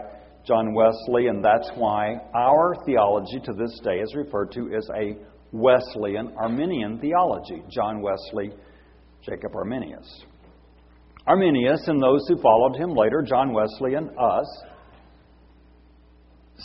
John 0.46 0.74
Wesley, 0.74 1.26
and 1.26 1.44
that's 1.44 1.70
why 1.74 2.16
our 2.34 2.74
theology 2.86 3.40
to 3.44 3.52
this 3.52 3.78
day 3.84 3.98
is 3.98 4.14
referred 4.14 4.52
to 4.52 4.72
as 4.74 4.88
a 4.96 5.16
Wesleyan 5.52 6.32
Arminian 6.36 6.98
theology. 7.00 7.62
John 7.70 8.00
Wesley, 8.00 8.52
Jacob 9.22 9.54
Arminius. 9.54 10.24
Arminius 11.26 11.86
and 11.86 12.02
those 12.02 12.26
who 12.28 12.40
followed 12.40 12.76
him 12.76 12.94
later, 12.94 13.22
John 13.22 13.52
Wesley 13.52 13.94
and 13.94 14.10
us, 14.18 14.62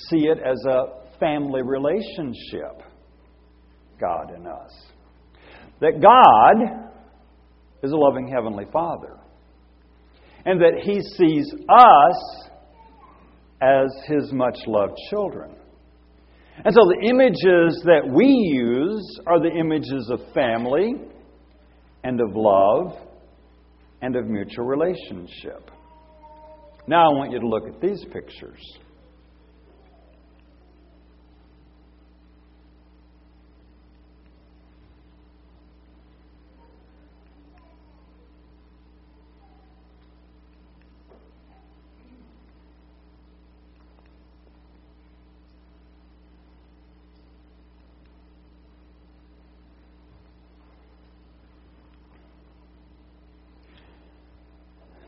see 0.10 0.27
it 0.27 0.39
as 0.39 0.63
a 0.65 1.17
family 1.20 1.62
relationship, 1.62 2.82
God 4.00 4.32
and 4.34 4.48
us. 4.48 4.72
That 5.82 6.01
God 6.01 6.89
is 7.84 7.91
a 7.91 7.96
loving 7.96 8.27
Heavenly 8.27 8.65
Father. 8.72 9.20
And 10.45 10.61
that 10.61 10.79
He 10.83 11.01
sees 11.01 11.53
us 11.69 12.49
as 13.61 13.87
His 14.07 14.31
much 14.31 14.59
loved 14.67 14.97
children. 15.09 15.55
And 16.63 16.73
so 16.73 16.81
the 16.87 17.07
images 17.09 17.81
that 17.85 18.07
we 18.07 18.27
use 18.27 19.19
are 19.27 19.41
the 19.41 19.51
images 19.51 20.09
of 20.09 20.21
family 20.33 20.93
and 22.03 22.21
of 22.21 22.29
love 22.35 22.93
and 24.01 24.15
of 24.15 24.27
mutual 24.27 24.65
relationship. 24.65 25.69
Now 26.87 27.11
I 27.11 27.17
want 27.17 27.31
you 27.31 27.39
to 27.39 27.47
look 27.47 27.63
at 27.67 27.81
these 27.81 28.05
pictures. 28.13 28.77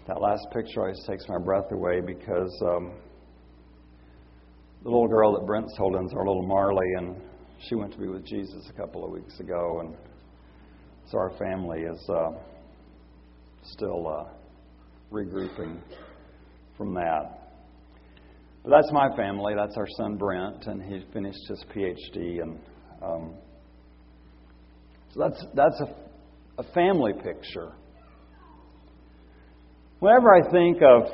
That 0.08 0.22
last 0.38 0.53
picture 0.53 0.82
always 0.82 1.03
takes 1.08 1.27
my 1.27 1.38
breath 1.39 1.72
away 1.72 2.00
because 2.00 2.62
um, 2.62 2.94
the 4.84 4.89
little 4.89 5.08
girl 5.08 5.34
that 5.34 5.46
Brent's 5.46 5.75
holding 5.77 6.06
is 6.06 6.13
our 6.13 6.27
little 6.27 6.46
Marley, 6.46 6.86
and 6.98 7.15
she 7.67 7.75
went 7.75 7.91
to 7.94 7.98
be 7.98 8.08
with 8.08 8.25
Jesus 8.25 8.70
a 8.70 8.74
couple 8.74 9.03
of 9.03 9.12
weeks 9.12 9.39
ago, 9.39 9.82
and 9.82 9.96
so 11.10 11.17
our 11.17 11.32
family 11.39 11.82
is 11.82 12.10
uh, 12.10 12.32
still 13.63 14.08
uh, 14.08 14.25
regrouping 15.12 15.79
from 16.77 16.94
that. 16.94 17.53
But 18.63 18.70
that's 18.70 18.91
my 18.91 19.15
family. 19.15 19.53
That's 19.56 19.75
our 19.75 19.88
son 19.98 20.17
Brent, 20.17 20.67
and 20.67 20.84
he 20.84 21.03
finished 21.13 21.48
his 21.48 21.63
PhD, 21.75 22.41
and 22.44 22.60
um, 23.01 23.34
so 25.13 25.20
that's 25.20 25.46
that's 25.56 25.82
a, 25.82 26.62
a 26.62 26.74
family 26.74 27.13
picture. 27.13 27.72
Whenever 30.00 30.32
I 30.32 30.48
think 30.51 30.77
of 30.84 31.12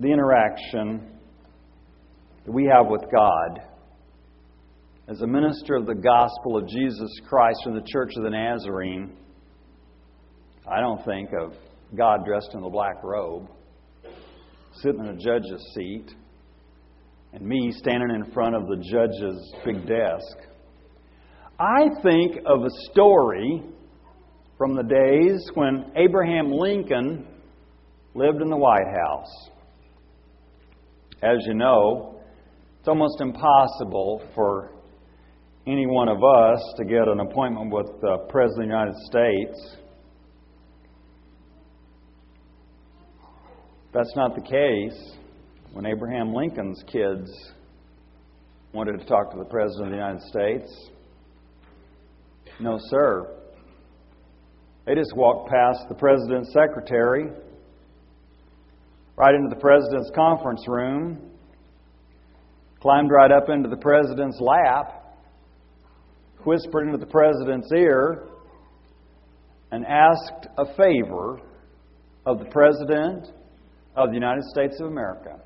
the 0.00 0.10
interaction 0.10 1.10
that 2.46 2.52
we 2.52 2.64
have 2.64 2.86
with 2.86 3.02
God 3.14 3.60
as 5.08 5.20
a 5.20 5.26
minister 5.26 5.74
of 5.74 5.84
the 5.84 5.94
gospel 5.94 6.56
of 6.56 6.66
Jesus 6.66 7.10
Christ 7.28 7.58
in 7.66 7.74
the 7.74 7.84
Church 7.86 8.12
of 8.16 8.22
the 8.22 8.30
Nazarene, 8.30 9.14
I 10.66 10.80
don't 10.80 11.04
think 11.04 11.28
of 11.38 11.52
God 11.94 12.24
dressed 12.24 12.48
in 12.54 12.62
the 12.62 12.70
black 12.70 13.04
robe, 13.04 13.46
sitting 14.80 15.00
in 15.00 15.08
a 15.08 15.16
judge's 15.16 15.74
seat, 15.74 16.14
and 17.34 17.46
me 17.46 17.72
standing 17.72 18.08
in 18.08 18.32
front 18.32 18.56
of 18.56 18.68
the 18.68 18.76
judge's 18.76 19.54
big 19.66 19.86
desk. 19.86 20.48
I 21.60 21.88
think 22.02 22.38
of 22.46 22.62
a 22.62 22.90
story 22.90 23.62
from 24.56 24.74
the 24.74 24.82
days 24.82 25.46
when 25.52 25.92
Abraham 25.94 26.50
Lincoln 26.50 27.26
lived 28.14 28.40
in 28.40 28.48
the 28.48 28.56
White 28.56 28.86
House. 28.86 29.50
As 31.22 31.38
you 31.46 31.54
know, 31.54 32.20
it's 32.78 32.88
almost 32.88 33.20
impossible 33.20 34.22
for 34.34 34.70
any 35.66 35.86
one 35.86 36.08
of 36.08 36.22
us 36.22 36.60
to 36.76 36.84
get 36.84 37.08
an 37.08 37.20
appointment 37.20 37.72
with 37.72 37.86
the 38.00 38.18
President 38.28 38.64
of 38.64 38.68
the 38.68 38.74
United 38.74 38.96
States. 39.06 39.76
That's 43.92 44.14
not 44.14 44.34
the 44.34 44.42
case 44.42 45.16
when 45.72 45.86
Abraham 45.86 46.34
Lincoln's 46.34 46.82
kids 46.86 47.30
wanted 48.72 48.98
to 48.98 49.06
talk 49.06 49.30
to 49.30 49.38
the 49.38 49.44
President 49.44 49.86
of 49.86 49.90
the 49.90 49.96
United 49.96 50.22
States. 50.22 50.90
No, 52.60 52.76
sir. 52.90 53.34
They 54.84 54.94
just 54.94 55.16
walked 55.16 55.48
past 55.48 55.88
the 55.88 55.94
President's 55.94 56.52
secretary 56.52 57.30
right 59.16 59.34
into 59.34 59.48
the 59.48 59.60
president's 59.60 60.10
conference 60.14 60.64
room, 60.66 61.30
climbed 62.80 63.10
right 63.10 63.30
up 63.30 63.48
into 63.48 63.68
the 63.68 63.76
president's 63.76 64.38
lap, 64.40 65.16
whispered 66.44 66.86
into 66.86 66.98
the 66.98 67.06
president's 67.06 67.70
ear, 67.72 68.28
and 69.70 69.84
asked 69.86 70.46
a 70.58 70.66
favor 70.76 71.40
of 72.26 72.38
the 72.38 72.44
President 72.46 73.28
of 73.96 74.08
the 74.08 74.14
United 74.14 74.42
States 74.44 74.78
of 74.80 74.86
America. 74.86 75.40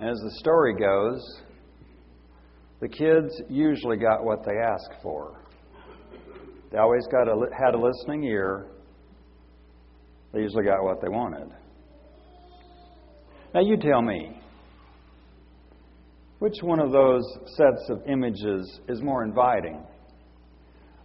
And 0.00 0.10
as 0.10 0.16
the 0.16 0.32
story 0.38 0.74
goes, 0.74 1.42
the 2.80 2.88
kids 2.88 3.40
usually 3.48 3.96
got 3.96 4.24
what 4.24 4.44
they 4.44 4.52
asked 4.52 5.00
for. 5.02 5.40
They 6.70 6.78
always 6.78 7.06
got 7.06 7.28
a, 7.28 7.36
had 7.56 7.74
a 7.74 7.78
listening 7.78 8.24
ear 8.24 8.66
they 10.32 10.40
usually 10.40 10.64
got 10.64 10.82
what 10.82 11.00
they 11.00 11.08
wanted. 11.08 11.48
Now, 13.54 13.60
you 13.60 13.76
tell 13.76 14.00
me, 14.00 14.40
which 16.38 16.56
one 16.62 16.80
of 16.80 16.90
those 16.90 17.22
sets 17.56 17.88
of 17.90 18.02
images 18.08 18.80
is 18.88 19.02
more 19.02 19.24
inviting? 19.24 19.84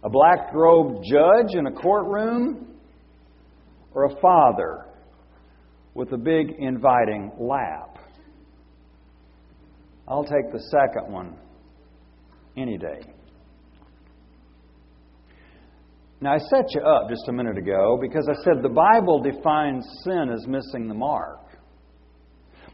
A 0.02 0.08
black 0.08 0.52
robed 0.54 1.04
judge 1.04 1.54
in 1.54 1.66
a 1.66 1.72
courtroom 1.72 2.74
or 3.92 4.06
a 4.06 4.20
father 4.20 4.86
with 5.94 6.12
a 6.12 6.16
big 6.16 6.54
inviting 6.58 7.30
lap? 7.38 7.98
I'll 10.06 10.24
take 10.24 10.50
the 10.52 10.62
second 10.70 11.12
one 11.12 11.36
any 12.56 12.78
day. 12.78 13.17
Now, 16.20 16.34
I 16.34 16.38
set 16.38 16.74
you 16.74 16.80
up 16.80 17.08
just 17.08 17.28
a 17.28 17.32
minute 17.32 17.56
ago 17.56 17.96
because 18.00 18.28
I 18.28 18.34
said 18.42 18.62
the 18.62 18.68
Bible 18.68 19.22
defines 19.22 19.86
sin 20.02 20.30
as 20.32 20.46
missing 20.48 20.88
the 20.88 20.94
mark. 20.94 21.38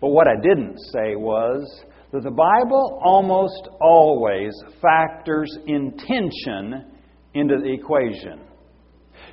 But 0.00 0.08
what 0.08 0.26
I 0.26 0.34
didn't 0.40 0.78
say 0.92 1.14
was 1.14 1.84
that 2.12 2.22
the 2.22 2.30
Bible 2.30 3.00
almost 3.04 3.68
always 3.80 4.52
factors 4.80 5.58
intention 5.66 6.86
into 7.34 7.56
the 7.58 7.72
equation. 7.72 8.40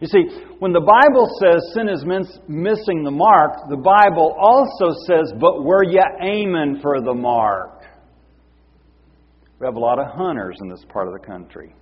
You 0.02 0.08
see, 0.08 0.24
when 0.60 0.74
the 0.74 0.82
Bible 0.82 1.30
says 1.42 1.62
sin 1.74 1.88
is 1.88 2.04
missing 2.48 3.04
the 3.04 3.12
mark, 3.12 3.70
the 3.70 3.78
Bible 3.78 4.36
also 4.38 4.94
says, 5.08 5.32
but 5.40 5.64
were 5.64 5.84
you 5.84 6.04
aiming 6.22 6.80
for 6.82 7.02
the 7.02 7.14
mark? 7.14 7.84
We 9.60 9.68
have 9.68 9.76
a 9.76 9.80
lot 9.80 10.00
of 10.00 10.08
hunters 10.08 10.58
in 10.62 10.70
this 10.70 10.84
part 10.90 11.08
of 11.08 11.14
the 11.14 11.26
country. 11.26 11.76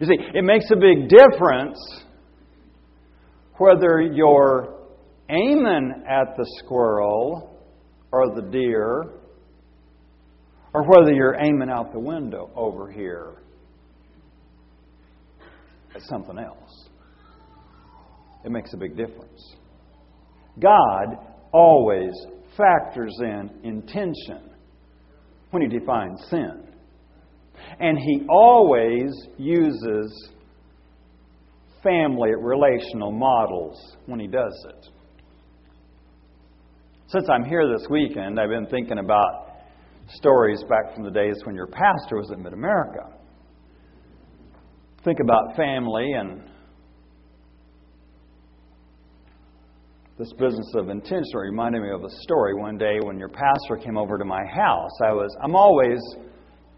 You 0.00 0.06
see, 0.06 0.16
it 0.34 0.44
makes 0.44 0.66
a 0.70 0.76
big 0.76 1.08
difference 1.08 1.78
whether 3.58 4.00
you're 4.00 4.74
aiming 5.30 6.04
at 6.08 6.36
the 6.36 6.46
squirrel 6.58 7.60
or 8.12 8.34
the 8.34 8.42
deer 8.42 9.04
or 10.72 10.82
whether 10.82 11.12
you're 11.12 11.36
aiming 11.40 11.70
out 11.70 11.92
the 11.92 12.00
window 12.00 12.50
over 12.56 12.90
here 12.90 13.42
at 15.94 16.02
something 16.02 16.38
else. 16.38 16.88
It 18.44 18.50
makes 18.50 18.74
a 18.74 18.76
big 18.76 18.96
difference. 18.96 19.56
God 20.58 21.16
always 21.52 22.12
factors 22.56 23.16
in 23.20 23.50
intention 23.62 24.50
when 25.50 25.62
He 25.62 25.78
defines 25.78 26.20
sin. 26.28 26.63
And 27.80 27.98
he 27.98 28.26
always 28.28 29.10
uses 29.38 30.30
family 31.82 32.30
relational 32.38 33.12
models 33.12 33.96
when 34.06 34.18
he 34.18 34.26
does 34.26 34.66
it. 34.70 34.88
Since 37.08 37.28
I'm 37.30 37.44
here 37.44 37.68
this 37.68 37.86
weekend, 37.90 38.40
I've 38.40 38.48
been 38.48 38.66
thinking 38.66 38.98
about 38.98 39.44
stories 40.08 40.62
back 40.68 40.94
from 40.94 41.04
the 41.04 41.10
days 41.10 41.36
when 41.44 41.54
your 41.54 41.66
pastor 41.66 42.16
was 42.16 42.30
in 42.34 42.42
Mid 42.42 42.52
America. 42.52 43.10
Think 45.04 45.20
about 45.20 45.54
family 45.54 46.12
and 46.12 46.42
this 50.18 50.32
business 50.38 50.72
of 50.76 50.88
intention 50.88 51.24
reminded 51.34 51.82
me 51.82 51.90
of 51.90 52.04
a 52.04 52.10
story 52.22 52.54
one 52.54 52.78
day 52.78 52.98
when 53.02 53.18
your 53.18 53.28
pastor 53.28 53.76
came 53.82 53.98
over 53.98 54.16
to 54.16 54.24
my 54.24 54.44
house. 54.46 54.92
I 55.04 55.12
was 55.12 55.36
I'm 55.42 55.54
always 55.54 55.98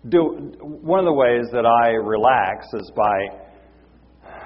do 0.08 0.52
one 0.62 1.00
of 1.00 1.04
the 1.04 1.12
ways 1.12 1.46
that 1.52 1.66
I 1.66 1.90
relax 1.90 2.66
is 2.74 2.92
by 2.94 3.46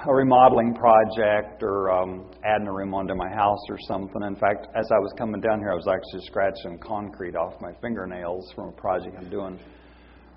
a 0.07 0.13
remodeling 0.13 0.73
project 0.73 1.61
or 1.61 1.91
um, 1.91 2.31
adding 2.43 2.67
a 2.67 2.73
room 2.73 2.93
onto 2.93 3.13
my 3.13 3.29
house 3.29 3.59
or 3.69 3.77
something. 3.87 4.23
In 4.25 4.35
fact, 4.35 4.67
as 4.75 4.85
I 4.91 4.97
was 4.97 5.13
coming 5.17 5.39
down 5.41 5.59
here, 5.59 5.71
I 5.71 5.75
was 5.75 5.87
actually 5.87 6.25
scratching 6.25 6.79
concrete 6.79 7.35
off 7.35 7.53
my 7.61 7.71
fingernails 7.81 8.51
from 8.55 8.69
a 8.69 8.71
project 8.71 9.15
I'm 9.19 9.29
doing 9.29 9.59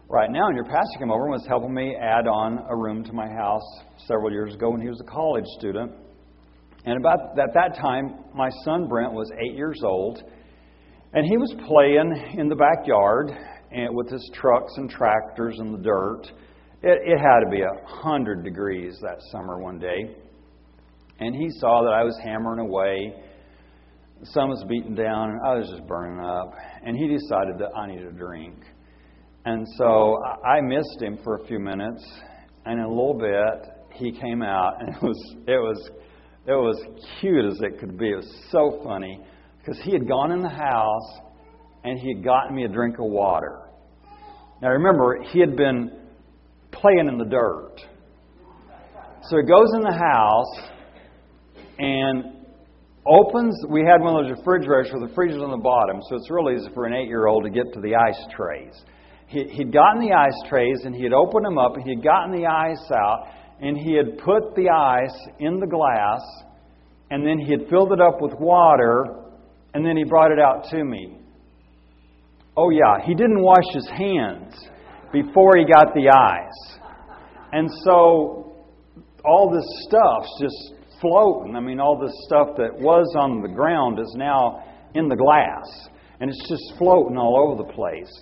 right 0.09 0.31
now. 0.31 0.49
And 0.49 0.57
your 0.57 0.67
pastor 0.67 0.99
came 0.99 1.11
over 1.11 1.25
and 1.25 1.33
was 1.33 1.47
helping 1.49 1.73
me 1.73 1.97
add 1.97 2.27
on 2.27 2.59
a 2.69 2.77
room 2.77 3.05
to 3.05 3.13
my 3.15 3.29
house 3.29 3.65
several 4.07 4.31
years 4.31 4.55
ago 4.55 4.71
when 4.71 4.83
he 4.83 4.89
was 4.89 5.01
a 5.01 5.11
college 5.11 5.47
student. 5.59 5.93
And 6.85 6.99
about 6.99 7.39
at 7.39 7.55
that 7.55 7.81
time, 7.81 8.25
my 8.35 8.51
son 8.65 8.87
Brent 8.89 9.13
was 9.13 9.31
eight 9.41 9.57
years 9.57 9.81
old, 9.83 10.23
and 11.15 11.25
he 11.25 11.39
was 11.39 11.55
playing 11.67 12.39
in 12.39 12.49
the 12.51 12.57
backyard 12.57 13.31
with 13.93 14.11
his 14.11 14.31
trucks 14.35 14.73
and 14.77 14.89
tractors 14.89 15.59
in 15.59 15.73
the 15.73 15.79
dirt. 15.79 16.23
It, 16.83 17.01
it 17.05 17.19
had 17.19 17.41
to 17.41 17.51
be 17.51 17.63
a 17.63 17.87
hundred 17.87 18.45
degrees 18.45 18.99
that 19.03 19.19
summer 19.33 19.59
one 19.59 19.79
day, 19.79 20.17
and 21.19 21.35
he 21.35 21.49
saw 21.59 21.83
that 21.83 21.93
I 21.93 22.05
was 22.05 22.19
hammering 22.23 22.61
away. 22.61 23.15
The 24.21 24.27
sun 24.27 24.49
was 24.49 24.65
beating 24.69 24.95
down, 24.95 25.31
and 25.31 25.41
I 25.45 25.55
was 25.57 25.69
just 25.69 25.87
burning 25.87 26.25
up. 26.25 26.55
And 26.85 26.97
he 26.97 27.09
decided 27.09 27.59
that 27.59 27.77
I 27.77 27.87
needed 27.89 28.07
a 28.07 28.13
drink. 28.13 28.55
And 29.45 29.67
so 29.77 30.19
I 30.47 30.61
missed 30.61 31.03
him 31.03 31.19
for 31.23 31.37
a 31.37 31.47
few 31.47 31.59
minutes, 31.59 32.05
and 32.65 32.79
in 32.79 32.85
a 32.85 32.89
little 32.89 33.19
bit 33.19 33.71
he 33.93 34.13
came 34.13 34.43
out, 34.43 34.81
and 34.81 34.89
it 34.95 35.03
was 35.03 35.35
it 35.47 35.59
was 35.59 35.91
it 36.47 36.53
was 36.53 36.81
cute 37.21 37.45
as 37.45 37.61
it 37.61 37.79
could 37.81 37.99
be. 37.99 38.11
It 38.11 38.17
was 38.17 38.35
so 38.51 38.81
funny 38.85 39.21
because 39.59 39.81
he 39.83 39.93
had 39.93 40.07
gone 40.07 40.31
in 40.31 40.43
the 40.43 40.49
house 40.49 41.21
and 41.85 41.99
he 41.99 42.15
had 42.15 42.25
gotten 42.25 42.55
me 42.55 42.65
a 42.65 42.69
drink 42.69 42.99
of 42.99 43.07
water. 43.07 43.64
Now 44.65 44.71
remember, 44.71 45.23
he 45.31 45.41
had 45.41 45.57
been 45.57 45.91
playing 46.73 47.07
in 47.07 47.19
the 47.19 47.27
dirt. 47.27 47.77
So 49.29 49.37
he 49.37 49.43
goes 49.43 49.69
in 49.75 49.83
the 49.83 49.93
house 49.93 50.71
and 51.79 52.47
opens. 53.05 53.55
We 53.69 53.83
had 53.83 54.01
one 54.01 54.17
of 54.17 54.25
those 54.25 54.39
refrigerators 54.39 54.91
with 54.95 55.07
the 55.07 55.15
freezers 55.15 55.43
on 55.43 55.51
the 55.51 55.59
bottom, 55.59 56.01
so 56.09 56.17
it's 56.17 56.31
really 56.31 56.55
easy 56.55 56.73
for 56.73 56.87
an 56.87 56.95
eight 56.95 57.09
year 57.09 57.27
old 57.27 57.45
to 57.45 57.51
get 57.51 57.75
to 57.75 57.81
the 57.83 57.95
ice 57.95 58.19
trays. 58.35 58.73
He, 59.27 59.45
he'd 59.51 59.71
gotten 59.71 60.01
the 60.01 60.15
ice 60.15 60.49
trays 60.49 60.81
and 60.87 60.95
he 60.95 61.03
had 61.03 61.13
opened 61.13 61.45
them 61.45 61.59
up 61.59 61.75
and 61.75 61.85
he 61.85 61.97
had 61.97 62.03
gotten 62.03 62.33
the 62.33 62.47
ice 62.47 62.91
out 62.91 63.27
and 63.61 63.77
he 63.77 63.93
had 63.93 64.17
put 64.25 64.55
the 64.57 64.71
ice 64.71 65.29
in 65.41 65.61
the 65.61 65.67
glass, 65.67 66.23
and 67.11 67.23
then 67.27 67.39
he 67.39 67.53
had 67.53 67.69
filled 67.69 67.93
it 67.93 68.01
up 68.01 68.23
with 68.23 68.33
water, 68.41 69.05
and 69.75 69.85
then 69.85 69.99
he 69.99 70.05
brought 70.05 70.33
it 70.33 70.39
out 70.39 70.65
to 70.71 70.83
me. 70.83 71.19
Oh, 72.57 72.71
yeah, 72.71 73.05
he 73.05 73.15
didn't 73.15 73.43
wash 73.43 73.65
his 73.73 73.89
hands 73.89 74.55
before 75.13 75.57
he 75.57 75.65
got 75.65 75.93
the 75.95 76.09
eyes. 76.09 76.79
And 77.53 77.69
so 77.85 78.67
all 79.25 79.51
this 79.53 79.67
stuff's 79.89 80.31
just 80.41 80.75
floating. 81.01 81.57
I 81.57 81.61
mean, 81.61 81.81
all 81.81 81.99
this 81.99 82.15
stuff 82.27 82.57
that 82.57 82.79
was 82.79 83.07
on 83.19 83.43
the 83.43 83.49
ground 83.49 83.99
is 83.99 84.15
now 84.17 84.63
in 84.95 85.09
the 85.09 85.17
glass, 85.17 85.89
and 86.21 86.31
it's 86.31 86.49
just 86.49 86.79
floating 86.79 87.17
all 87.17 87.37
over 87.37 87.63
the 87.63 87.73
place. 87.73 88.13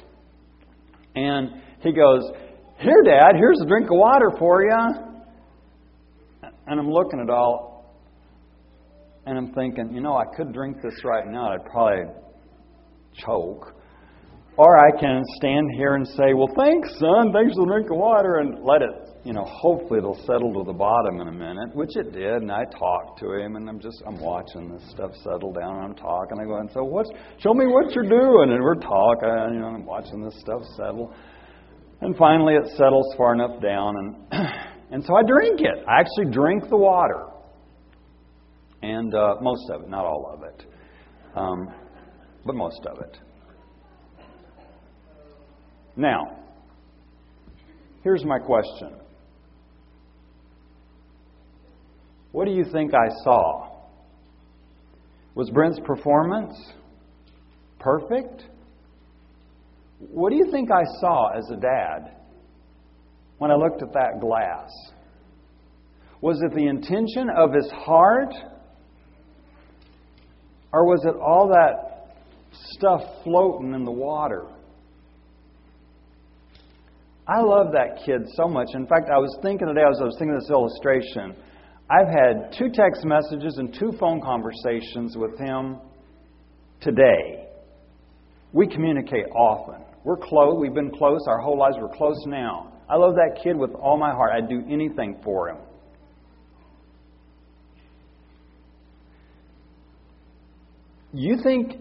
And 1.14 1.62
he 1.80 1.92
goes, 1.92 2.22
Here, 2.78 3.02
Dad, 3.04 3.36
here's 3.36 3.60
a 3.62 3.66
drink 3.66 3.86
of 3.90 3.98
water 3.98 4.30
for 4.38 4.62
you. 4.62 5.12
And 6.66 6.80
I'm 6.80 6.90
looking 6.90 7.20
at 7.20 7.28
all, 7.28 7.96
and 9.26 9.36
I'm 9.36 9.52
thinking, 9.52 9.92
you 9.92 10.00
know, 10.00 10.16
I 10.16 10.24
could 10.36 10.52
drink 10.52 10.76
this 10.82 11.04
right 11.04 11.26
now. 11.26 11.52
I'd 11.52 11.64
probably 11.66 12.14
choke. 13.14 13.74
Or 14.56 14.76
I 14.76 14.90
can 15.00 15.22
stand 15.36 15.70
here 15.76 15.94
and 15.94 16.06
say, 16.06 16.34
well, 16.34 16.50
thanks, 16.56 16.90
son. 16.98 17.32
Thanks 17.32 17.54
for 17.54 17.64
the 17.64 17.72
drink 17.72 17.90
of 17.90 17.96
water, 17.96 18.40
and 18.40 18.62
let 18.62 18.82
it, 18.82 18.90
you 19.24 19.32
know, 19.32 19.44
hopefully 19.44 19.98
it'll 19.98 20.20
settle 20.26 20.52
to 20.52 20.64
the 20.64 20.76
bottom 20.76 21.20
in 21.20 21.28
a 21.28 21.32
minute, 21.32 21.74
which 21.74 21.96
it 21.96 22.12
did. 22.12 22.42
And 22.42 22.52
I 22.52 22.64
talked 22.66 23.18
to 23.20 23.32
him, 23.32 23.56
and 23.56 23.68
I'm 23.68 23.80
just, 23.80 24.02
I'm 24.06 24.20
watching 24.20 24.70
this 24.70 24.82
stuff 24.90 25.12
settle 25.24 25.52
down, 25.52 25.76
and 25.76 25.84
I'm 25.84 25.94
talking. 25.94 26.38
I 26.38 26.44
go, 26.44 26.58
and 26.58 26.70
so 26.70 26.84
what's, 26.84 27.10
show 27.38 27.54
me 27.54 27.64
what 27.66 27.94
you're 27.94 28.08
doing. 28.08 28.52
And 28.52 28.60
we're 28.62 28.74
talking, 28.74 29.54
you 29.54 29.60
know, 29.60 29.72
I'm 29.72 29.86
watching 29.86 30.22
this 30.22 30.38
stuff 30.40 30.62
settle. 30.76 31.14
And 32.02 32.16
finally 32.16 32.54
it 32.54 32.68
settles 32.76 33.14
far 33.16 33.32
enough 33.32 33.62
down, 33.62 33.94
and 33.96 34.48
And 34.92 35.02
so 35.06 35.16
I 35.16 35.22
drink 35.22 35.60
it. 35.60 35.84
I 35.88 36.00
actually 36.00 36.30
drink 36.30 36.68
the 36.68 36.76
water. 36.76 37.24
And 38.82 39.14
uh, 39.14 39.36
most 39.40 39.70
of 39.70 39.82
it, 39.82 39.88
not 39.88 40.04
all 40.04 40.34
of 40.34 40.42
it, 40.42 40.66
um, 41.34 41.68
but 42.44 42.54
most 42.54 42.80
of 42.86 42.98
it. 42.98 43.18
Now, 45.96 46.38
here's 48.02 48.24
my 48.24 48.38
question 48.38 48.94
What 52.32 52.46
do 52.46 52.52
you 52.52 52.64
think 52.64 52.92
I 52.94 53.08
saw? 53.24 53.68
Was 55.34 55.50
Brent's 55.50 55.80
performance 55.84 56.54
perfect? 57.78 58.44
What 59.98 60.30
do 60.30 60.36
you 60.36 60.50
think 60.50 60.70
I 60.70 60.82
saw 61.00 61.30
as 61.36 61.50
a 61.50 61.56
dad? 61.56 62.16
when 63.42 63.50
I 63.50 63.56
looked 63.56 63.82
at 63.82 63.92
that 63.94 64.20
glass? 64.20 64.70
Was 66.20 66.40
it 66.42 66.54
the 66.54 66.68
intention 66.68 67.28
of 67.28 67.52
his 67.52 67.68
heart? 67.72 68.32
Or 70.72 70.86
was 70.86 71.04
it 71.04 71.16
all 71.16 71.48
that 71.48 72.14
stuff 72.76 73.00
floating 73.24 73.74
in 73.74 73.84
the 73.84 73.90
water? 73.90 74.46
I 77.26 77.40
love 77.40 77.72
that 77.72 78.04
kid 78.04 78.22
so 78.34 78.48
much. 78.48 78.68
In 78.74 78.86
fact, 78.86 79.08
I 79.14 79.18
was 79.18 79.36
thinking 79.42 79.68
today, 79.68 79.82
as 79.88 80.00
I 80.00 80.04
was 80.04 80.16
thinking 80.18 80.34
of 80.34 80.40
this 80.42 80.50
illustration, 80.50 81.36
I've 81.88 82.08
had 82.08 82.52
two 82.58 82.70
text 82.72 83.04
messages 83.04 83.58
and 83.58 83.72
two 83.78 83.92
phone 83.98 84.20
conversations 84.20 85.16
with 85.16 85.38
him 85.38 85.78
today. 86.80 87.48
We 88.52 88.66
communicate 88.66 89.26
often. 89.36 89.84
We're 90.04 90.16
close. 90.16 90.56
We've 90.60 90.74
been 90.74 90.90
close 90.90 91.20
our 91.28 91.38
whole 91.38 91.58
lives. 91.58 91.76
We're 91.80 91.96
close 91.96 92.20
now. 92.26 92.72
I 92.88 92.96
love 92.96 93.14
that 93.14 93.40
kid 93.42 93.56
with 93.56 93.70
all 93.74 93.96
my 93.96 94.10
heart. 94.10 94.32
I'd 94.34 94.48
do 94.48 94.62
anything 94.68 95.20
for 95.22 95.48
him. 95.48 95.58
You 101.14 101.36
think 101.42 101.74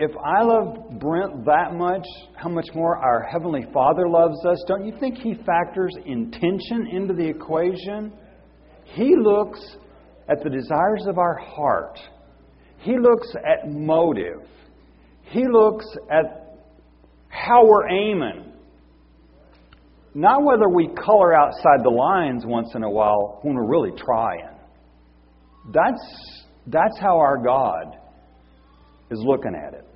if 0.00 0.12
I 0.16 0.42
love 0.42 0.98
Brent 0.98 1.44
that 1.44 1.74
much, 1.74 2.06
how 2.34 2.48
much 2.48 2.68
more 2.74 2.96
our 2.96 3.22
Heavenly 3.30 3.66
Father 3.70 4.08
loves 4.08 4.42
us? 4.46 4.64
Don't 4.66 4.86
you 4.86 4.94
think 4.98 5.18
He 5.18 5.34
factors 5.44 5.94
intention 6.06 6.86
into 6.90 7.12
the 7.12 7.28
equation? 7.28 8.10
He 8.84 9.14
looks 9.14 9.60
at 10.26 10.42
the 10.42 10.48
desires 10.48 11.04
of 11.06 11.18
our 11.18 11.36
heart, 11.36 11.98
He 12.78 12.92
looks 12.98 13.28
at 13.36 13.70
motive, 13.70 14.48
He 15.24 15.44
looks 15.46 15.84
at 16.10 16.56
how 17.28 17.66
we're 17.66 17.90
aiming. 17.90 18.54
Not 20.14 20.42
whether 20.42 20.68
we 20.68 20.88
color 20.88 21.34
outside 21.34 21.84
the 21.84 21.90
lines 21.90 22.44
once 22.46 22.74
in 22.74 22.82
a 22.82 22.90
while 22.90 23.38
when 23.42 23.54
we're 23.54 23.68
really 23.68 23.96
trying. 23.96 24.48
That's, 25.72 26.42
that's 26.66 26.98
how 26.98 27.18
our 27.18 27.36
God 27.36 27.96
is 29.10 29.20
looking 29.24 29.54
at 29.54 29.74
it. 29.74 29.89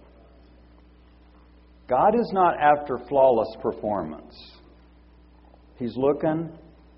God 1.88 2.14
is 2.14 2.31
not 2.33 2.55
after 2.59 2.99
flawless 3.09 3.55
performance. 3.61 4.35
He's 5.79 5.97
looking 5.97 6.51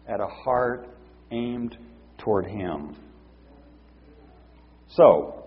at 0.09 0.20
a 0.20 0.27
heart 0.27 0.88
aimed 1.33 1.77
toward 2.18 2.46
Him. 2.46 2.96
So, 4.88 5.44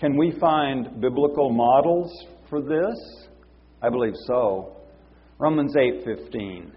can 0.00 0.16
we 0.16 0.32
find 0.40 1.00
biblical 1.00 1.50
models 1.50 2.10
for 2.50 2.60
this? 2.60 3.28
I 3.80 3.90
believe 3.90 4.14
so. 4.26 4.76
Romans 5.38 5.76
8:15. 5.76 6.72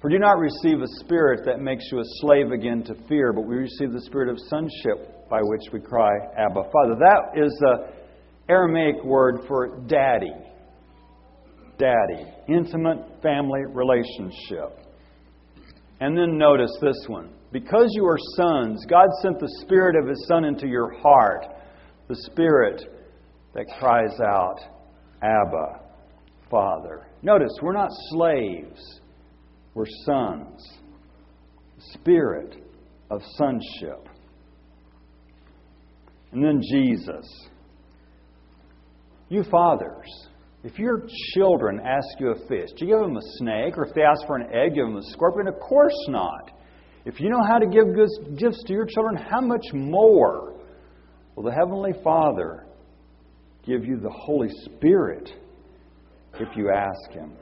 For 0.00 0.10
do 0.10 0.18
not 0.18 0.38
receive 0.38 0.80
a 0.80 0.88
spirit 1.00 1.44
that 1.46 1.60
makes 1.60 1.84
you 1.90 1.98
a 1.98 2.04
slave 2.20 2.52
again 2.52 2.82
to 2.84 2.94
fear, 3.08 3.32
but 3.32 3.42
we 3.42 3.56
receive 3.56 3.92
the 3.92 4.02
spirit 4.02 4.28
of 4.28 4.38
sonship 4.38 5.28
by 5.28 5.40
which 5.42 5.72
we 5.72 5.80
cry, 5.80 6.12
Abba, 6.36 6.62
Father. 6.70 6.94
That 6.98 7.42
is 7.42 7.50
the 7.60 7.88
Aramaic 8.48 9.02
word 9.04 9.40
for 9.48 9.80
daddy. 9.86 10.32
Daddy. 11.78 12.26
Intimate 12.48 13.20
family 13.22 13.60
relationship. 13.68 14.78
And 16.00 16.16
then 16.16 16.38
notice 16.38 16.70
this 16.80 17.04
one. 17.08 17.30
Because 17.52 17.88
you 17.92 18.04
are 18.06 18.18
sons, 18.36 18.84
God 18.88 19.08
sent 19.22 19.38
the 19.40 19.50
Spirit 19.62 19.96
of 19.96 20.08
His 20.08 20.26
Son 20.28 20.44
into 20.44 20.66
your 20.66 20.92
heart, 21.00 21.46
the 22.08 22.16
Spirit 22.30 22.82
that 23.54 23.66
cries 23.78 24.20
out, 24.20 24.58
Abba, 25.22 25.80
Father. 26.50 27.06
Notice, 27.22 27.52
we're 27.62 27.72
not 27.72 27.88
slaves, 28.10 29.00
we're 29.74 29.86
sons. 30.04 30.78
Spirit 31.78 32.56
of 33.10 33.22
sonship. 33.36 34.08
And 36.32 36.44
then 36.44 36.60
Jesus. 36.60 37.48
You 39.28 39.42
fathers, 39.50 40.28
if 40.62 40.78
your 40.78 41.02
children 41.34 41.80
ask 41.84 42.20
you 42.20 42.30
a 42.30 42.48
fish, 42.48 42.70
do 42.76 42.86
you 42.86 42.92
give 42.92 43.00
them 43.00 43.16
a 43.16 43.22
snake? 43.38 43.76
Or 43.76 43.84
if 43.84 43.94
they 43.94 44.02
ask 44.02 44.26
for 44.26 44.36
an 44.36 44.52
egg, 44.52 44.74
give 44.74 44.86
them 44.86 44.96
a 44.96 45.02
scorpion? 45.02 45.48
Of 45.48 45.60
course 45.60 45.96
not. 46.08 46.50
If 47.04 47.20
you 47.20 47.30
know 47.30 47.42
how 47.46 47.58
to 47.58 47.66
give 47.66 47.94
good 47.94 48.38
gifts 48.38 48.62
to 48.66 48.72
your 48.72 48.86
children, 48.86 49.16
how 49.16 49.40
much 49.40 49.64
more 49.72 50.54
will 51.34 51.44
the 51.44 51.52
Heavenly 51.52 51.92
Father 52.02 52.66
give 53.64 53.84
you 53.84 53.98
the 53.98 54.10
Holy 54.10 54.48
Spirit 54.64 55.30
if 56.40 56.56
you 56.56 56.70
ask 56.70 57.12
Him? 57.12 57.32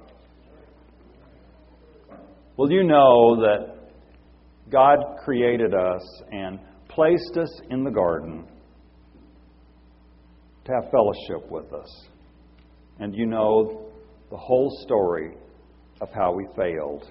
Well, 2.57 2.71
you 2.71 2.85
know 2.85 3.37
that 3.41 3.91
God 4.71 4.99
created 5.25 5.75
us 5.75 6.23
and 6.31 6.59
placed 6.89 7.37
us 7.37 7.61
in 7.71 7.85
the 7.85 7.91
garden 7.91 8.47
to 10.65 10.73
have 10.73 10.91
fellowship 10.91 11.51
with 11.51 11.73
us. 11.73 12.07
And 12.99 13.15
you 13.15 13.27
know 13.27 13.91
the 14.31 14.37
whole 14.37 14.71
story 14.83 15.37
of 16.01 16.09
how 16.13 16.33
we 16.33 16.47
failed. 16.57 17.11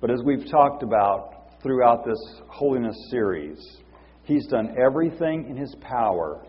But 0.00 0.10
as 0.10 0.20
we've 0.24 0.48
talked 0.50 0.82
about 0.82 1.60
throughout 1.62 2.04
this 2.04 2.40
holiness 2.48 2.96
series, 3.10 3.58
He's 4.24 4.46
done 4.46 4.76
everything 4.78 5.46
in 5.48 5.56
His 5.56 5.74
power 5.80 6.44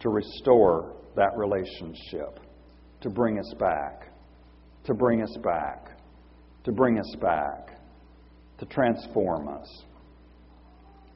to 0.00 0.08
restore 0.10 0.94
that 1.16 1.30
relationship, 1.36 2.38
to 3.00 3.10
bring 3.10 3.38
us 3.38 3.54
back, 3.58 4.08
to 4.84 4.94
bring 4.94 5.22
us 5.22 5.36
back, 5.42 5.96
to 6.64 6.72
bring 6.72 6.98
us 6.98 7.16
back, 7.20 7.78
to 8.58 8.66
transform 8.66 9.48
us, 9.48 9.84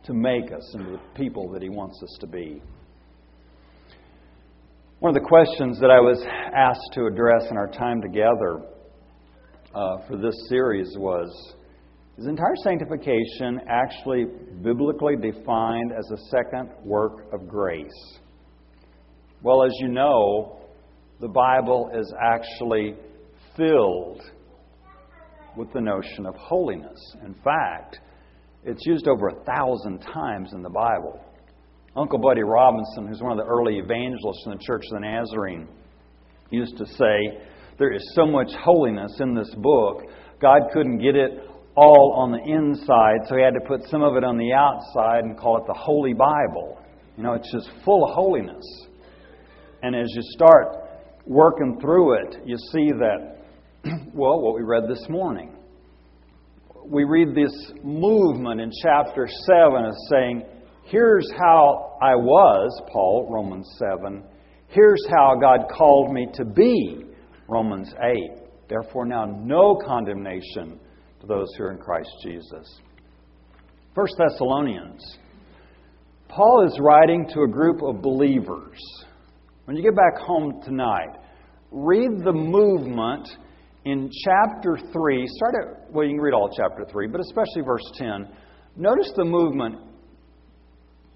to 0.04 0.14
make 0.14 0.52
us 0.52 0.74
into 0.74 0.92
the 0.92 1.00
people 1.14 1.50
that 1.52 1.62
He 1.62 1.68
wants 1.68 2.02
us 2.02 2.16
to 2.20 2.26
be. 2.26 2.62
One 4.98 5.14
of 5.14 5.22
the 5.22 5.28
questions 5.28 5.78
that 5.80 5.90
I 5.90 6.00
was 6.00 6.24
asked 6.56 6.94
to 6.94 7.04
address 7.04 7.50
in 7.50 7.59
our 7.59 7.68
time 7.68 8.00
together 8.00 8.62
uh, 9.74 9.98
for 10.09 10.16
this 10.16 10.35
series 10.48 10.88
was 10.96 11.28
Is 12.16 12.26
entire 12.26 12.56
sanctification 12.64 13.61
actually 13.68 14.24
biblically 14.62 15.16
defined 15.16 15.92
as 15.92 16.11
a 16.11 16.16
second 16.30 16.70
work 16.82 17.30
of 17.35 17.46
grace? 17.46 18.18
Well, 19.42 19.64
as 19.64 19.72
you 19.80 19.88
know, 19.88 20.61
the 21.20 21.28
Bible 21.28 21.90
is 21.94 22.11
actually 22.18 22.94
filled 23.54 24.22
with 25.59 25.70
the 25.74 25.80
notion 25.82 26.24
of 26.24 26.35
holiness. 26.37 26.98
In 27.22 27.35
fact, 27.44 28.00
it's 28.64 28.87
used 28.87 29.09
over 29.09 29.28
a 29.28 29.44
thousand 29.44 29.98
times 29.98 30.54
in 30.54 30.62
the 30.62 30.70
Bible. 30.70 31.20
Uncle 31.96 32.18
Buddy 32.18 32.42
Robinson, 32.42 33.06
who's 33.06 33.22
one 33.22 33.32
of 33.32 33.38
the 33.38 33.50
early 33.50 33.78
evangelists 33.78 34.42
in 34.44 34.52
the 34.52 34.59
Church 34.59 34.82
of 34.92 35.00
the 35.00 35.00
Nazarene, 35.00 35.66
used 36.50 36.76
to 36.76 36.87
say, 36.87 37.38
There 37.78 37.92
is 37.92 38.02
so 38.14 38.26
much 38.26 38.52
holiness 38.52 39.12
in 39.20 39.35
this 39.35 39.52
book, 39.56 40.02
God 40.40 40.61
couldn't 40.72 40.98
get 40.98 41.16
it 41.16 41.40
all 41.74 42.14
on 42.18 42.32
the 42.32 42.38
inside, 42.38 43.26
so 43.26 43.37
he 43.37 43.42
had 43.42 43.54
to 43.54 43.66
put 43.66 43.82
some 43.88 44.02
of 44.02 44.16
it 44.16 44.24
on 44.24 44.37
the 44.37 44.52
outside 44.52 45.24
and 45.24 45.38
call 45.38 45.59
it 45.59 45.64
the 45.66 45.74
Holy 45.74 46.12
Bible. 46.12 46.78
You 47.16 47.22
know, 47.22 47.32
it's 47.32 47.50
just 47.50 47.70
full 47.85 48.04
of 48.04 48.14
holiness. 48.14 48.64
And 49.82 49.96
as 49.96 50.06
you 50.14 50.22
start 50.22 50.66
working 51.24 51.78
through 51.80 52.14
it, 52.14 52.37
you 52.44 52.56
see 52.72 52.90
that, 52.92 53.38
well, 54.14 54.40
what 54.40 54.54
we 54.54 54.62
read 54.62 54.85
this 54.88 55.06
morning. 55.09 55.54
We 56.85 57.04
read 57.04 57.35
this 57.35 57.72
movement 57.82 58.61
in 58.61 58.70
chapter 58.82 59.26
7 59.26 59.85
as 59.87 59.96
saying, 60.11 60.42
Here's 60.88 61.29
how 61.37 61.99
I 62.01 62.14
was, 62.14 62.81
Paul, 62.92 63.29
Romans 63.29 63.68
7. 63.77 64.22
Here's 64.68 65.05
how 65.11 65.35
God 65.40 65.66
called 65.77 66.12
me 66.12 66.29
to 66.35 66.44
be, 66.44 67.07
Romans 67.49 67.92
8. 68.01 68.68
Therefore, 68.68 69.05
now 69.05 69.25
no 69.25 69.77
condemnation 69.85 70.79
to 71.20 71.27
those 71.27 71.49
who 71.59 71.64
are 71.64 71.72
in 71.72 71.79
Christ 71.79 72.11
Jesus. 72.22 72.81
1 73.94 74.07
Thessalonians. 74.16 75.18
Paul 76.29 76.64
is 76.68 76.79
writing 76.81 77.27
to 77.35 77.40
a 77.40 77.49
group 77.49 77.83
of 77.83 78.01
believers. 78.01 78.79
When 79.64 79.77
you 79.77 79.83
get 79.83 79.96
back 79.96 80.18
home 80.20 80.61
tonight, 80.62 81.18
read 81.72 82.11
the 82.22 82.33
movement 82.33 83.29
in 83.85 84.09
chapter 84.25 84.79
3. 84.92 85.27
Start 85.27 85.55
at, 85.61 85.92
well, 85.92 86.05
you 86.05 86.12
can 86.12 86.20
read 86.20 86.35
all 86.35 86.49
chapter 86.57 86.85
3, 86.88 87.09
but 87.09 87.20
especially 87.20 87.62
verse 87.62 87.90
10. 87.94 88.29
Notice 88.77 89.11
the 89.16 89.25
movement 89.25 89.95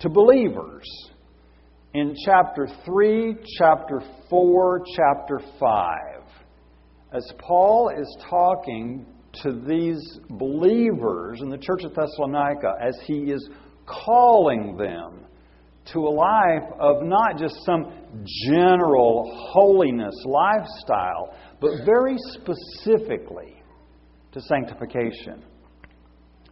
to 0.00 0.08
believers 0.08 0.84
in 1.92 2.14
chapter 2.24 2.66
3, 2.84 3.36
chapter 3.58 4.00
4, 4.28 4.82
chapter 4.96 5.40
5. 5.58 5.96
As 7.12 7.32
Paul 7.38 7.90
is 7.98 8.16
talking 8.28 9.04
to 9.42 9.52
these 9.66 10.18
believers 10.30 11.40
in 11.42 11.50
the 11.50 11.58
church 11.58 11.82
of 11.84 11.94
Thessalonica, 11.94 12.74
as 12.80 12.98
he 13.04 13.30
is 13.30 13.48
calling 13.86 14.76
them 14.76 15.26
to 15.92 15.98
a 15.98 16.08
life 16.08 16.72
of 16.78 17.02
not 17.02 17.36
just 17.36 17.54
some 17.66 17.92
general 18.46 19.50
holiness 19.52 20.14
lifestyle, 20.24 21.34
but 21.60 21.84
very 21.84 22.16
specifically 22.32 23.62
to 24.32 24.40
sanctification. 24.40 25.44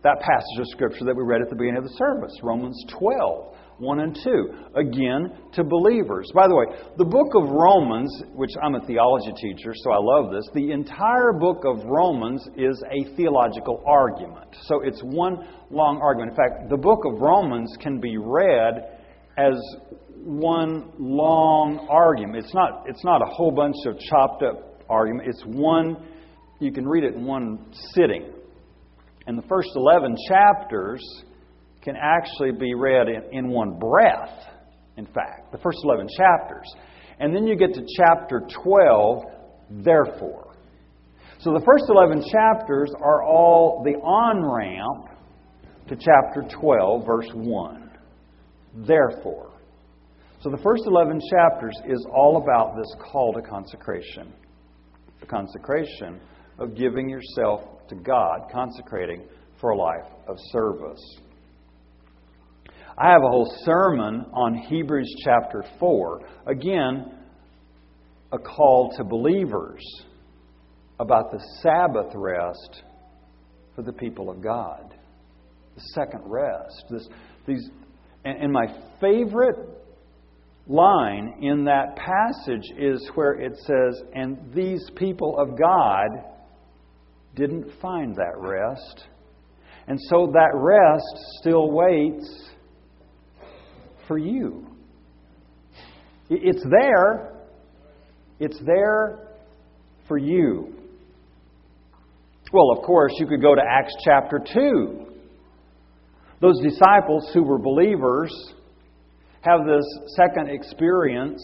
That 0.04 0.20
passage 0.20 0.60
of 0.60 0.66
Scripture 0.68 1.04
that 1.06 1.16
we 1.16 1.24
read 1.24 1.42
at 1.42 1.48
the 1.48 1.56
beginning 1.56 1.78
of 1.78 1.84
the 1.84 1.96
service, 1.96 2.32
Romans 2.42 2.84
12, 2.98 3.54
1 3.78 4.00
and 4.00 4.16
2. 4.22 4.50
Again, 4.76 5.32
to 5.54 5.64
believers. 5.64 6.30
By 6.34 6.46
the 6.46 6.54
way, 6.54 6.66
the 6.98 7.04
book 7.04 7.34
of 7.34 7.48
Romans, 7.48 8.22
which 8.34 8.50
I'm 8.62 8.76
a 8.76 8.86
theology 8.86 9.32
teacher, 9.40 9.72
so 9.74 9.90
I 9.90 9.98
love 9.98 10.32
this, 10.32 10.48
the 10.54 10.70
entire 10.70 11.32
book 11.32 11.64
of 11.64 11.84
Romans 11.84 12.46
is 12.56 12.80
a 12.90 13.16
theological 13.16 13.82
argument. 13.86 14.54
So 14.62 14.82
it's 14.82 15.00
one 15.02 15.46
long 15.70 16.00
argument. 16.00 16.30
In 16.32 16.36
fact, 16.36 16.70
the 16.70 16.76
book 16.76 17.00
of 17.04 17.20
Romans 17.20 17.76
can 17.80 18.00
be 18.00 18.16
read 18.18 18.98
as 19.36 19.58
one 20.14 20.92
long 20.98 21.88
argument. 21.90 22.44
It's 22.44 22.54
not, 22.54 22.84
it's 22.86 23.04
not 23.04 23.20
a 23.22 23.26
whole 23.26 23.50
bunch 23.50 23.76
of 23.86 23.98
chopped 23.98 24.42
up 24.42 24.84
argument. 24.88 25.28
It's 25.28 25.42
one, 25.44 25.96
you 26.60 26.72
can 26.72 26.86
read 26.86 27.04
it 27.04 27.14
in 27.14 27.24
one 27.24 27.66
sitting. 27.94 28.32
And 29.28 29.36
the 29.36 29.46
first 29.46 29.68
11 29.76 30.16
chapters 30.26 31.02
can 31.82 31.96
actually 32.00 32.50
be 32.50 32.72
read 32.74 33.08
in, 33.08 33.22
in 33.30 33.48
one 33.50 33.78
breath, 33.78 34.32
in 34.96 35.04
fact, 35.04 35.52
the 35.52 35.58
first 35.58 35.78
11 35.84 36.08
chapters. 36.16 36.66
And 37.20 37.36
then 37.36 37.46
you 37.46 37.54
get 37.54 37.74
to 37.74 37.82
chapter 37.98 38.40
12, 38.64 39.24
therefore. 39.84 40.54
So 41.40 41.52
the 41.52 41.60
first 41.60 41.84
11 41.90 42.24
chapters 42.32 42.90
are 43.02 43.22
all 43.22 43.82
the 43.84 43.98
on 44.00 44.42
ramp 44.42 45.10
to 45.88 45.94
chapter 45.94 46.48
12, 46.58 47.04
verse 47.04 47.30
1. 47.34 47.90
Therefore. 48.86 49.50
So 50.40 50.48
the 50.48 50.62
first 50.62 50.84
11 50.86 51.20
chapters 51.30 51.76
is 51.86 52.06
all 52.16 52.42
about 52.42 52.76
this 52.78 52.94
call 53.12 53.34
to 53.34 53.42
consecration. 53.42 54.32
The 55.20 55.26
consecration 55.26 56.18
of 56.58 56.74
giving 56.74 57.10
yourself 57.10 57.77
to 57.88 57.94
God, 57.94 58.50
consecrating 58.52 59.24
for 59.60 59.70
a 59.70 59.76
life 59.76 60.10
of 60.26 60.36
service. 60.52 61.18
I 62.96 63.10
have 63.10 63.22
a 63.22 63.28
whole 63.28 63.52
sermon 63.64 64.26
on 64.32 64.54
Hebrews 64.54 65.14
chapter 65.24 65.64
4. 65.78 66.20
Again, 66.46 67.12
a 68.32 68.38
call 68.38 68.92
to 68.96 69.04
believers 69.04 69.82
about 70.98 71.30
the 71.30 71.38
Sabbath 71.62 72.12
rest 72.14 72.82
for 73.76 73.82
the 73.82 73.92
people 73.92 74.30
of 74.30 74.42
God. 74.42 74.94
The 75.76 75.82
second 75.94 76.22
rest. 76.24 76.84
This, 76.90 77.08
these, 77.46 77.70
and, 78.24 78.42
and 78.42 78.52
my 78.52 78.66
favorite 79.00 79.56
line 80.66 81.38
in 81.40 81.64
that 81.64 81.96
passage 81.96 82.68
is 82.76 83.08
where 83.14 83.34
it 83.34 83.56
says, 83.58 84.02
And 84.12 84.38
these 84.54 84.90
people 84.96 85.38
of 85.38 85.58
God 85.58 86.08
didn't 87.38 87.70
find 87.80 88.14
that 88.16 88.34
rest. 88.36 89.04
And 89.86 89.98
so 90.10 90.30
that 90.32 90.50
rest 90.54 91.38
still 91.40 91.70
waits 91.70 92.50
for 94.06 94.18
you. 94.18 94.66
It's 96.28 96.64
there. 96.68 97.32
It's 98.38 98.58
there 98.66 99.28
for 100.06 100.18
you. 100.18 100.74
Well, 102.52 102.70
of 102.76 102.84
course, 102.84 103.12
you 103.18 103.26
could 103.26 103.40
go 103.40 103.54
to 103.54 103.62
Acts 103.62 103.94
chapter 104.04 104.40
2. 104.52 105.06
Those 106.40 106.60
disciples 106.62 107.30
who 107.32 107.42
were 107.42 107.58
believers 107.58 108.32
have 109.42 109.60
this 109.66 109.84
second 110.16 110.50
experience 110.50 111.42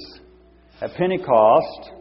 at 0.80 0.92
Pentecost. 0.94 1.92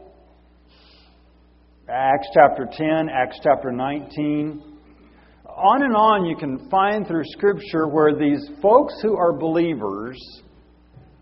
Acts 1.90 2.30
chapter 2.34 2.66
10, 2.72 3.10
Acts 3.10 3.40
chapter 3.44 3.70
19. 3.70 4.64
on 5.50 5.84
and 5.84 5.94
on 5.94 6.26
you 6.26 6.38
can 6.38 6.70
find 6.70 7.06
through 7.06 7.26
Scripture 7.26 7.90
where 7.90 8.16
these 8.18 8.50
folks 8.62 8.94
who 9.02 9.18
are 9.18 9.34
believers 9.34 10.18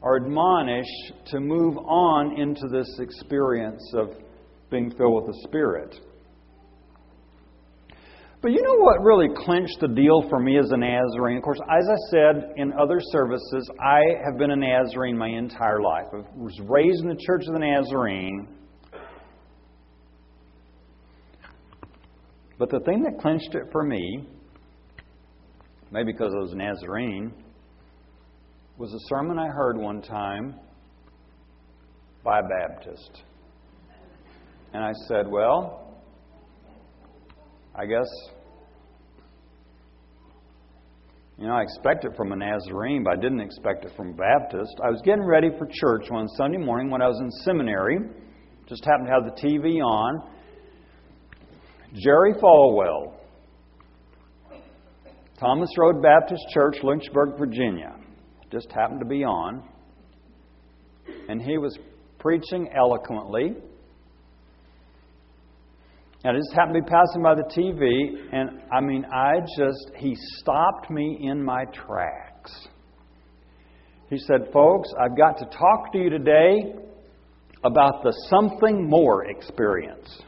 are 0.04 0.18
admonished 0.18 1.14
to 1.32 1.40
move 1.40 1.78
on 1.80 2.40
into 2.40 2.68
this 2.68 2.88
experience 3.00 3.82
of 3.96 4.10
being 4.70 4.92
filled 4.92 5.24
with 5.24 5.34
the 5.34 5.42
Spirit. 5.48 6.00
But 8.44 8.52
you 8.52 8.62
know 8.62 8.84
what 8.84 9.02
really 9.02 9.30
clinched 9.36 9.80
the 9.82 9.88
deal 9.88 10.30
for 10.30 10.40
me 10.40 10.60
as 10.60 10.70
a 10.70 10.78
Nazarene? 10.78 11.38
Of 11.38 11.44
course, 11.44 11.60
as 11.72 11.88
I 11.90 11.98
said 12.12 12.54
in 12.58 12.72
other 12.74 13.00
services, 13.00 13.68
I 13.84 14.02
have 14.26 14.38
been 14.38 14.52
a 14.52 14.56
Nazarene 14.56 15.18
my 15.18 15.30
entire 15.30 15.82
life. 15.82 16.06
I 16.14 16.18
was 16.38 16.60
raised 16.70 17.02
in 17.02 17.10
the 17.10 17.20
Church 17.26 17.46
of 17.48 17.54
the 17.54 17.60
Nazarene. 17.60 18.48
But 22.62 22.70
the 22.70 22.80
thing 22.82 23.02
that 23.02 23.20
clinched 23.20 23.56
it 23.56 23.72
for 23.72 23.82
me, 23.82 24.24
maybe 25.90 26.12
because 26.12 26.32
I 26.32 26.42
was 26.42 26.52
a 26.52 26.56
Nazarene, 26.56 27.34
was 28.78 28.94
a 28.94 29.00
sermon 29.08 29.40
I 29.40 29.48
heard 29.48 29.78
one 29.78 30.00
time 30.00 30.60
by 32.24 32.38
a 32.38 32.44
Baptist. 32.44 33.24
And 34.76 34.84
I 34.84 34.92
said, 35.08 35.28
Well, 35.28 35.98
I 37.74 37.88
guess, 37.88 38.08
you 41.40 41.48
know, 41.48 41.54
I 41.54 41.64
expect 41.64 42.06
it 42.06 42.12
from 42.16 42.32
a 42.32 42.36
Nazarene, 42.36 43.04
but 43.04 43.18
I 43.18 43.22
didn't 43.22 43.42
expect 43.42 43.86
it 43.86 43.92
from 43.98 44.10
a 44.10 44.14
Baptist. 44.14 44.76
I 44.86 44.92
was 44.92 45.02
getting 45.04 45.26
ready 45.26 45.50
for 45.58 45.66
church 45.66 46.12
one 46.12 46.28
Sunday 46.38 46.60
morning 46.60 46.92
when 46.92 47.02
I 47.02 47.08
was 47.08 47.20
in 47.22 47.32
seminary. 47.44 47.98
Just 48.70 48.86
happened 48.86 49.08
to 49.08 49.14
have 49.14 49.36
the 49.36 49.42
TV 49.42 49.84
on. 49.84 50.30
Jerry 51.94 52.34
Falwell, 52.34 53.14
Thomas 55.40 55.70
Road 55.78 56.02
Baptist 56.02 56.44
Church, 56.54 56.78
Lynchburg, 56.84 57.38
Virginia. 57.38 57.96
Just 58.52 58.72
happened 58.72 59.00
to 59.00 59.06
be 59.06 59.24
on. 59.24 59.68
And 61.28 61.42
he 61.42 61.58
was 61.58 61.78
preaching 62.20 62.70
eloquently. 62.78 63.56
And 66.24 66.38
I 66.38 66.40
just 66.40 66.54
happened 66.54 66.76
to 66.76 66.82
be 66.82 66.88
passing 66.88 67.24
by 67.24 67.34
the 67.34 67.44
TV, 67.58 68.32
and 68.32 68.62
I 68.72 68.80
mean, 68.80 69.04
I 69.06 69.40
just, 69.58 69.92
he 69.98 70.16
stopped 70.38 70.92
me 70.92 71.18
in 71.24 71.44
my 71.44 71.66
tracks. 71.74 72.68
He 74.10 74.18
said, 74.18 74.52
Folks, 74.54 74.90
I've 75.02 75.18
got 75.18 75.40
to 75.40 75.46
talk 75.46 75.92
to 75.94 75.98
you 75.98 76.10
today 76.12 76.76
about 77.64 78.04
the 78.04 78.14
something 78.30 78.88
more 78.88 79.26
experience. 79.26 80.22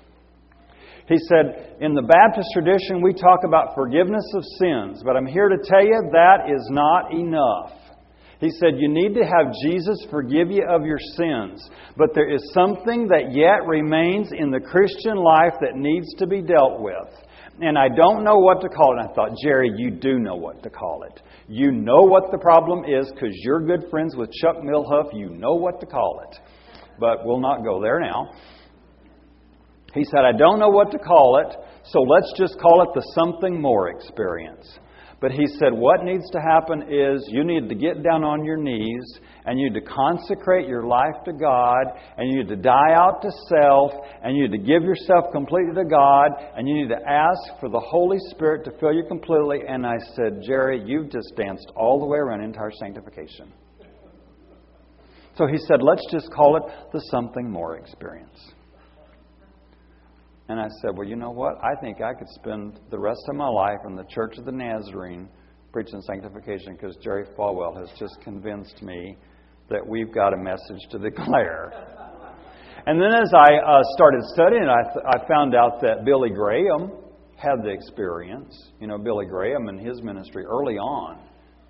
He 1.08 1.18
said, 1.28 1.78
In 1.82 1.94
the 1.94 2.02
Baptist 2.02 2.48
tradition, 2.54 3.02
we 3.02 3.13
talk 3.13 3.39
about 3.46 3.76
forgiveness 3.76 4.26
of 4.36 4.44
sins, 4.60 5.02
but 5.04 5.18
I'm 5.18 5.26
here 5.26 5.50
to 5.50 5.58
tell 5.58 5.84
you 5.84 6.10
that 6.12 6.50
is 6.50 6.68
not 6.72 7.12
enough. 7.12 7.72
He 8.39 8.50
said, 8.60 8.76
You 8.78 8.89
need 8.89 9.13
to 9.16 9.24
have 9.24 9.54
Jesus 9.63 10.06
forgive 10.10 10.52
you 10.52 10.66
of 10.70 10.86
your 10.86 11.00
sins. 11.16 11.70
But 11.98 12.13
there 12.13 12.30
is 12.30 12.42
something 12.54 13.08
that 13.08 13.32
yet 13.32 13.68
remains 13.68 14.32
in 14.38 14.52
the 14.52 14.60
Christian 14.60 15.16
life 15.16 15.54
that 15.62 15.76
needs 15.76 16.13
to 16.16 16.28
be 16.28 16.42
dealt 16.42 16.80
with. 16.82 17.08
And 17.62 17.78
I 17.78 17.88
don't 17.88 18.24
know 18.24 18.39
what 18.39 18.62
to 18.62 18.70
call 18.70 18.98
it. 18.98 19.02
And 19.02 19.10
I 19.10 19.13
thought, 19.13 19.38
Jerry, 19.44 19.72
you 19.78 19.92
do 19.92 20.20
know 20.20 20.36
what 20.36 20.63
to 20.63 20.70
call 20.70 21.04
it. 21.04 21.22
You 21.48 21.72
know 21.72 22.02
what 22.02 22.32
the 22.32 22.38
problem 22.38 22.84
is 22.86 23.12
because 23.12 23.34
you're 23.44 23.66
good 23.66 23.89
friends 23.89 24.16
with 24.16 24.32
Chuck 24.42 24.58
Millhuff. 24.58 25.13
You 25.13 25.30
know 25.30 25.54
what 25.54 25.80
to 25.80 25.86
call 25.86 26.22
it. 26.30 26.39
But 27.00 27.26
we'll 27.26 27.39
not 27.39 27.63
go 27.63 27.82
there 27.82 28.00
now. 28.00 28.32
He 29.94 30.04
said, 30.06 30.22
I 30.26 30.32
don't 30.32 30.60
know 30.60 30.70
what 30.70 30.92
to 30.92 30.98
call 30.98 31.40
it, 31.46 31.56
so 31.86 32.02
let's 32.02 32.32
just 32.38 32.60
call 32.60 32.82
it 32.84 32.90
the 32.96 33.06
something 33.16 33.62
more 33.62 33.90
experience. 33.90 34.80
But 35.24 35.32
he 35.32 35.48
said, 35.48 35.72
what 35.72 36.04
needs 36.04 36.30
to 36.32 36.42
happen 36.42 36.84
is 36.92 37.24
you 37.30 37.46
need 37.46 37.70
to 37.70 37.76
get 37.76 38.04
down 38.04 38.26
on 38.26 38.44
your 38.44 38.58
knees 38.58 39.20
and 39.46 39.58
you 39.58 39.70
need 39.70 39.80
to 39.80 39.86
consecrate 39.86 40.68
your 40.68 40.84
life 40.84 41.16
to 41.24 41.32
God 41.32 41.86
and 42.18 42.30
you 42.30 42.40
need 42.40 42.50
to 42.50 42.58
die 42.58 42.92
out 42.94 43.22
to 43.22 43.32
self 43.48 43.94
and 44.22 44.36
you 44.36 44.50
need 44.50 44.58
to 44.58 44.66
give 44.66 44.84
yourself 44.84 45.32
completely 45.32 45.76
to 45.76 45.86
God 45.86 46.28
and 46.58 46.68
you 46.68 46.76
need 46.76 46.90
to 46.90 47.00
ask 47.08 47.58
for 47.62 47.70
the 47.70 47.80
Holy 47.80 48.18
Spirit 48.32 48.66
to 48.66 48.72
fill 48.82 48.92
you 48.92 49.06
completely. 49.08 49.60
And 49.66 49.88
I 49.88 49.96
said, 50.14 50.42
Jerry, 50.46 50.84
you've 50.86 51.10
just 51.10 51.32
danced 51.38 51.72
all 51.74 52.02
the 52.02 52.06
way 52.06 52.18
around 52.18 52.44
entire 52.44 52.72
sanctification. 52.78 53.54
So 55.38 55.48
he 55.48 55.58
said, 55.70 55.82
let's 55.82 56.06
just 56.12 56.34
call 56.34 56.58
it 56.58 56.64
the 56.92 57.00
something 57.10 57.50
more 57.50 57.78
experience. 57.78 58.53
And 60.50 60.60
I 60.60 60.68
said, 60.82 60.92
Well, 60.98 61.08
you 61.08 61.16
know 61.16 61.32
what? 61.32 61.56
I 61.64 61.80
think 61.82 62.02
I 62.02 62.14
could 62.14 62.28
spend 62.30 62.80
the 62.92 63.00
rest 63.00 63.22
of 63.30 63.36
my 63.36 63.48
life 63.48 63.80
in 63.88 63.96
the 63.96 64.04
Church 64.10 64.38
of 64.38 64.46
the 64.46 64.52
Nazarene 64.52 65.30
preaching 65.72 66.02
sanctification 66.02 66.74
because 66.74 66.96
Jerry 66.98 67.26
Falwell 67.38 67.78
has 67.80 67.90
just 67.98 68.18
convinced 68.24 68.82
me 68.82 69.18
that 69.70 69.86
we've 69.86 70.14
got 70.14 70.34
a 70.34 70.38
message 70.38 70.82
to 70.92 71.00
declare. 71.00 71.72
and 72.86 73.02
then 73.02 73.14
as 73.14 73.32
I 73.34 73.56
uh, 73.56 73.82
started 73.96 74.22
studying, 74.34 74.68
I, 74.68 74.84
th- 74.84 75.06
I 75.08 75.28
found 75.28 75.56
out 75.56 75.82
that 75.82 76.06
Billy 76.06 76.30
Graham 76.30 76.92
had 77.38 77.64
the 77.64 77.70
experience. 77.70 78.72
You 78.80 78.88
know, 78.88 78.98
Billy 78.98 79.26
Graham 79.26 79.70
in 79.70 79.78
his 79.78 80.02
ministry 80.04 80.46
early 80.46 80.76
on 80.76 81.20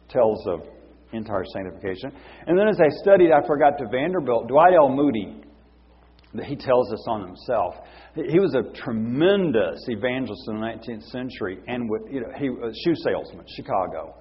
tells 0.09 0.45
of 0.47 0.61
entire 1.13 1.45
sanctification. 1.53 2.11
And 2.47 2.57
then 2.57 2.67
as 2.67 2.79
I 2.81 2.89
studied, 3.01 3.31
I 3.31 3.45
forgot 3.45 3.77
to 3.77 3.85
Vanderbilt, 3.89 4.47
Dwight 4.47 4.73
L. 4.73 4.89
Moody 4.89 5.42
that 6.33 6.45
he 6.45 6.55
tells 6.55 6.91
us 6.91 7.05
on 7.07 7.27
himself. 7.27 7.75
He 8.15 8.39
was 8.39 8.55
a 8.55 8.63
tremendous 8.75 9.79
evangelist 9.87 10.43
in 10.47 10.55
the 10.55 10.65
19th 10.65 11.03
century, 11.09 11.59
and 11.67 11.89
with, 11.89 12.03
you 12.11 12.21
know, 12.21 12.31
he 12.37 12.49
was 12.49 12.73
a 12.73 12.89
shoe 12.89 12.95
salesman, 13.03 13.45
Chicago. 13.55 14.15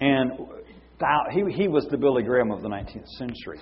And 0.00 0.32
he, 1.30 1.62
he 1.62 1.68
was 1.68 1.86
the 1.90 1.96
Billy 1.96 2.22
Graham 2.22 2.50
of 2.50 2.62
the 2.62 2.68
19th 2.68 3.06
century. 3.18 3.60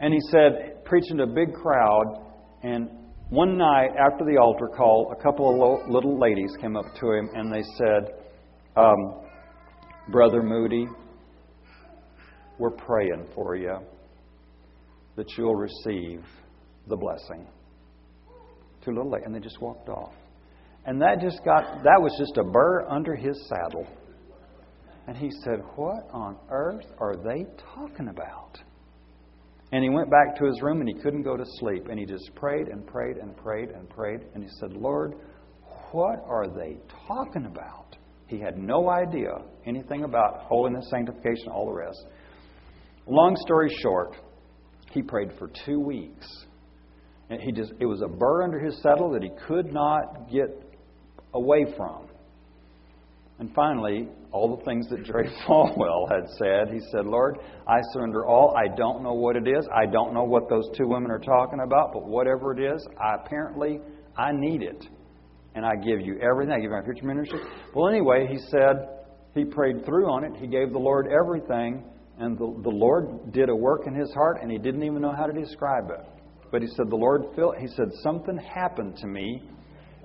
And 0.00 0.12
he 0.12 0.20
said, 0.30 0.84
preaching 0.84 1.16
to 1.18 1.24
a 1.24 1.26
big 1.26 1.52
crowd, 1.54 2.22
and 2.62 2.88
one 3.30 3.58
night 3.58 3.90
after 3.98 4.24
the 4.24 4.38
altar 4.38 4.68
call, 4.68 5.14
a 5.18 5.22
couple 5.22 5.50
of 5.50 5.88
little 5.90 6.18
ladies 6.18 6.50
came 6.60 6.76
up 6.76 6.86
to 7.00 7.12
him 7.12 7.28
and 7.34 7.52
they 7.52 7.62
said, 7.76 8.14
um, 8.76 9.20
Brother 10.10 10.42
Moody, 10.42 10.86
we're 12.58 12.70
praying 12.70 13.26
for 13.34 13.54
you 13.54 13.76
that 15.16 15.26
you'll 15.36 15.56
receive 15.56 16.24
the 16.88 16.96
blessing. 16.96 17.46
Too 18.84 18.92
little 18.92 19.10
late. 19.10 19.22
And 19.24 19.34
they 19.34 19.40
just 19.40 19.60
walked 19.60 19.88
off. 19.88 20.14
And 20.86 21.00
that 21.02 21.20
just 21.20 21.44
got, 21.44 21.82
that 21.82 22.00
was 22.00 22.14
just 22.18 22.36
a 22.38 22.44
burr 22.44 22.86
under 22.88 23.14
his 23.14 23.36
saddle. 23.48 23.86
And 25.06 25.16
he 25.16 25.30
said, 25.44 25.60
What 25.76 26.08
on 26.12 26.36
earth 26.50 26.86
are 26.98 27.16
they 27.16 27.46
talking 27.74 28.08
about? 28.08 28.58
And 29.72 29.84
he 29.84 29.90
went 29.90 30.10
back 30.10 30.36
to 30.38 30.46
his 30.46 30.62
room 30.62 30.80
and 30.80 30.88
he 30.88 31.02
couldn't 31.02 31.22
go 31.22 31.36
to 31.36 31.44
sleep. 31.58 31.88
And 31.90 31.98
he 31.98 32.06
just 32.06 32.34
prayed 32.34 32.68
and 32.68 32.86
prayed 32.86 33.16
and 33.16 33.36
prayed 33.36 33.70
and 33.70 33.88
prayed. 33.90 34.20
And 34.34 34.42
he 34.42 34.48
said, 34.60 34.72
Lord, 34.72 35.14
what 35.92 36.22
are 36.26 36.48
they 36.48 36.78
talking 37.06 37.46
about? 37.46 37.96
He 38.26 38.38
had 38.38 38.58
no 38.58 38.90
idea 38.90 39.30
anything 39.66 40.04
about 40.04 40.40
holiness, 40.42 40.86
sanctification, 40.90 41.48
all 41.50 41.66
the 41.66 41.72
rest. 41.72 42.06
Long 43.06 43.36
story 43.36 43.74
short, 43.82 44.16
he 44.90 45.02
prayed 45.02 45.30
for 45.38 45.50
two 45.64 45.80
weeks 45.80 46.26
and 47.30 47.40
he 47.40 47.52
just, 47.52 47.72
it 47.78 47.86
was 47.86 48.02
a 48.02 48.08
burr 48.08 48.42
under 48.42 48.58
his 48.58 48.80
saddle 48.82 49.10
that 49.12 49.22
he 49.22 49.30
could 49.46 49.72
not 49.72 50.30
get 50.30 50.48
away 51.34 51.66
from. 51.76 52.08
And 53.38 53.54
finally, 53.54 54.08
all 54.32 54.56
the 54.56 54.64
things 54.64 54.88
that 54.90 55.04
Jerry 55.04 55.30
Falwell 55.46 56.10
had 56.10 56.28
said, 56.38 56.72
he 56.72 56.80
said, 56.90 57.06
Lord, 57.06 57.38
I 57.66 57.78
surrender 57.92 58.26
all. 58.26 58.56
I 58.56 58.74
don't 58.74 59.02
know 59.02 59.12
what 59.12 59.36
it 59.36 59.46
is. 59.46 59.66
I 59.74 59.86
don't 59.86 60.12
know 60.12 60.24
what 60.24 60.48
those 60.48 60.68
two 60.76 60.88
women 60.88 61.10
are 61.10 61.20
talking 61.20 61.60
about, 61.64 61.92
but 61.92 62.06
whatever 62.06 62.52
it 62.52 62.74
is, 62.74 62.84
I 63.00 63.14
apparently 63.14 63.80
I 64.16 64.32
need 64.32 64.62
it. 64.62 64.84
And 65.54 65.64
I 65.64 65.74
give 65.76 66.00
you 66.00 66.18
everything. 66.20 66.52
I 66.52 66.56
give 66.56 66.64
you 66.64 66.76
my 66.76 66.84
future 66.84 67.06
ministry. 67.06 67.40
Well, 67.74 67.88
anyway, 67.88 68.26
he 68.30 68.38
said 68.50 68.88
he 69.34 69.44
prayed 69.44 69.84
through 69.84 70.10
on 70.10 70.24
it. 70.24 70.32
He 70.40 70.46
gave 70.46 70.72
the 70.72 70.78
Lord 70.78 71.06
everything, 71.08 71.84
and 72.18 72.36
the, 72.36 72.60
the 72.62 72.70
Lord 72.70 73.32
did 73.32 73.48
a 73.48 73.54
work 73.54 73.86
in 73.86 73.94
his 73.94 74.12
heart, 74.14 74.38
and 74.42 74.50
he 74.50 74.58
didn't 74.58 74.82
even 74.82 75.00
know 75.00 75.14
how 75.16 75.26
to 75.26 75.32
describe 75.32 75.90
it. 75.90 76.04
But 76.50 76.62
he 76.62 76.68
said, 76.68 76.88
The 76.88 76.96
Lord, 76.96 77.24
he 77.60 77.66
said, 77.68 77.88
something 78.02 78.38
happened 78.38 78.96
to 78.98 79.06
me, 79.06 79.42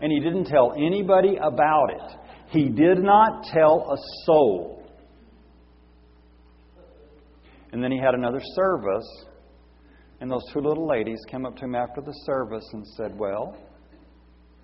and 0.01 0.11
he 0.11 0.19
didn't 0.19 0.45
tell 0.45 0.73
anybody 0.73 1.37
about 1.41 1.89
it. 1.91 2.17
He 2.49 2.69
did 2.69 2.99
not 2.99 3.45
tell 3.45 3.89
a 3.91 3.97
soul. 4.25 4.83
And 7.71 7.83
then 7.83 7.91
he 7.91 7.97
had 7.97 8.13
another 8.13 8.41
service, 8.55 9.25
and 10.21 10.29
those 10.29 10.43
two 10.53 10.59
little 10.59 10.87
ladies 10.87 11.19
came 11.29 11.45
up 11.45 11.55
to 11.57 11.65
him 11.65 11.75
after 11.75 12.01
the 12.01 12.13
service 12.25 12.65
and 12.73 12.85
said, 12.97 13.17
Well, 13.17 13.57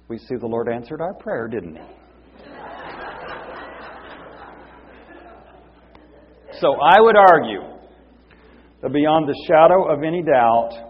we 0.10 0.18
see 0.18 0.36
the 0.36 0.48
Lord 0.48 0.68
answered 0.70 1.02
our 1.02 1.14
prayer, 1.14 1.48
didn't 1.48 1.78
he? 1.78 1.82
so 6.60 6.74
I 6.74 7.00
would 7.00 7.16
argue 7.16 7.62
that 8.82 8.92
beyond 8.92 9.28
the 9.28 9.46
shadow 9.48 9.92
of 9.92 10.04
any 10.04 10.22
doubt, 10.22 10.89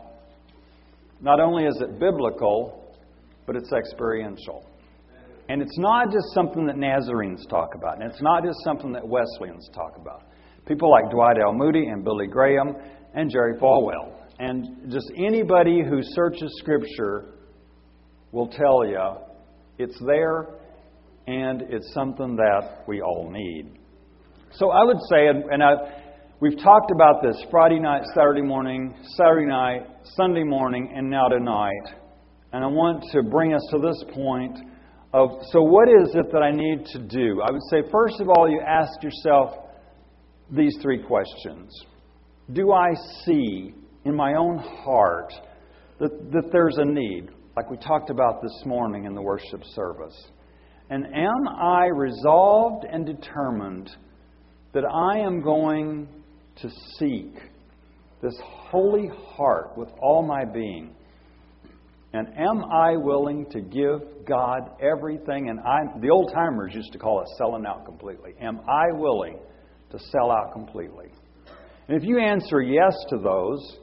not 1.21 1.39
only 1.39 1.65
is 1.65 1.79
it 1.81 1.99
biblical, 1.99 2.95
but 3.45 3.55
it's 3.55 3.71
experiential. 3.71 4.63
And 5.49 5.61
it's 5.61 5.77
not 5.79 6.11
just 6.11 6.25
something 6.33 6.67
that 6.67 6.77
Nazarenes 6.77 7.45
talk 7.49 7.73
about, 7.75 8.01
and 8.01 8.09
it's 8.09 8.21
not 8.21 8.43
just 8.43 8.57
something 8.63 8.91
that 8.93 9.07
Wesleyans 9.07 9.67
talk 9.73 9.97
about. 9.97 10.23
People 10.67 10.91
like 10.91 11.09
Dwight 11.09 11.37
L. 11.43 11.53
Moody 11.53 11.87
and 11.87 12.03
Billy 12.03 12.27
Graham 12.27 12.75
and 13.15 13.31
Jerry 13.31 13.57
Falwell. 13.59 14.13
And 14.37 14.91
just 14.91 15.11
anybody 15.17 15.81
who 15.83 15.99
searches 16.01 16.55
Scripture 16.59 17.33
will 18.31 18.47
tell 18.47 18.85
you 18.85 19.01
it's 19.79 19.99
there 20.05 20.59
and 21.25 21.63
it's 21.63 21.91
something 21.93 22.35
that 22.35 22.83
we 22.87 23.01
all 23.01 23.29
need. 23.31 23.79
So 24.51 24.69
I 24.69 24.83
would 24.83 24.97
say, 25.09 25.27
and 25.27 25.63
I, 25.63 25.73
we've 26.39 26.57
talked 26.57 26.91
about 26.91 27.21
this 27.23 27.43
Friday 27.49 27.79
night, 27.79 28.03
Saturday 28.15 28.41
morning, 28.41 28.95
Saturday 29.15 29.47
night, 29.47 29.87
Sunday 30.15 30.43
morning, 30.43 30.91
and 30.95 31.09
now 31.09 31.27
tonight. 31.27 31.95
And 32.51 32.63
I 32.63 32.67
want 32.67 33.03
to 33.11 33.21
bring 33.21 33.53
us 33.53 33.61
to 33.71 33.79
this 33.79 34.03
point 34.13 34.57
of 35.13 35.29
so 35.51 35.61
what 35.61 35.87
is 35.89 36.15
it 36.15 36.31
that 36.31 36.41
I 36.41 36.51
need 36.51 36.85
to 36.93 36.99
do? 36.99 37.41
I 37.41 37.51
would 37.51 37.61
say, 37.69 37.81
first 37.91 38.19
of 38.19 38.29
all, 38.29 38.49
you 38.49 38.61
ask 38.61 39.01
yourself 39.03 39.55
these 40.51 40.75
three 40.81 41.01
questions 41.03 41.71
Do 42.53 42.71
I 42.71 42.89
see 43.25 43.73
in 44.05 44.15
my 44.15 44.33
own 44.33 44.57
heart 44.57 45.33
that, 45.99 46.31
that 46.31 46.49
there's 46.51 46.77
a 46.77 46.85
need, 46.85 47.29
like 47.55 47.69
we 47.69 47.77
talked 47.77 48.09
about 48.09 48.41
this 48.41 48.63
morning 48.65 49.05
in 49.05 49.13
the 49.13 49.21
worship 49.21 49.63
service? 49.75 50.27
And 50.89 51.05
am 51.05 51.47
I 51.47 51.85
resolved 51.85 52.85
and 52.85 53.05
determined 53.05 53.91
that 54.73 54.85
I 54.85 55.19
am 55.19 55.41
going 55.41 56.07
to 56.61 56.69
seek 56.97 57.35
this 58.21 58.37
holy 58.43 59.09
heart 59.35 59.77
with 59.77 59.89
all 60.01 60.21
my 60.21 60.45
being? 60.45 60.95
And 62.13 62.27
am 62.37 62.63
I 62.65 62.97
willing 62.97 63.45
to 63.51 63.61
give 63.61 64.25
God 64.27 64.71
everything? 64.81 65.49
And 65.49 65.59
I, 65.59 65.79
the 66.01 66.09
old 66.09 66.31
timers 66.33 66.73
used 66.73 66.91
to 66.93 66.97
call 66.97 67.21
it 67.21 67.27
selling 67.37 67.65
out 67.67 67.85
completely. 67.85 68.33
Am 68.41 68.61
I 68.67 68.91
willing 68.93 69.37
to 69.91 69.99
sell 70.11 70.31
out 70.31 70.51
completely? 70.53 71.11
And 71.87 71.97
if 71.97 72.03
you 72.03 72.19
answer 72.19 72.61
yes 72.61 72.93
to 73.09 73.17
those, 73.17 73.77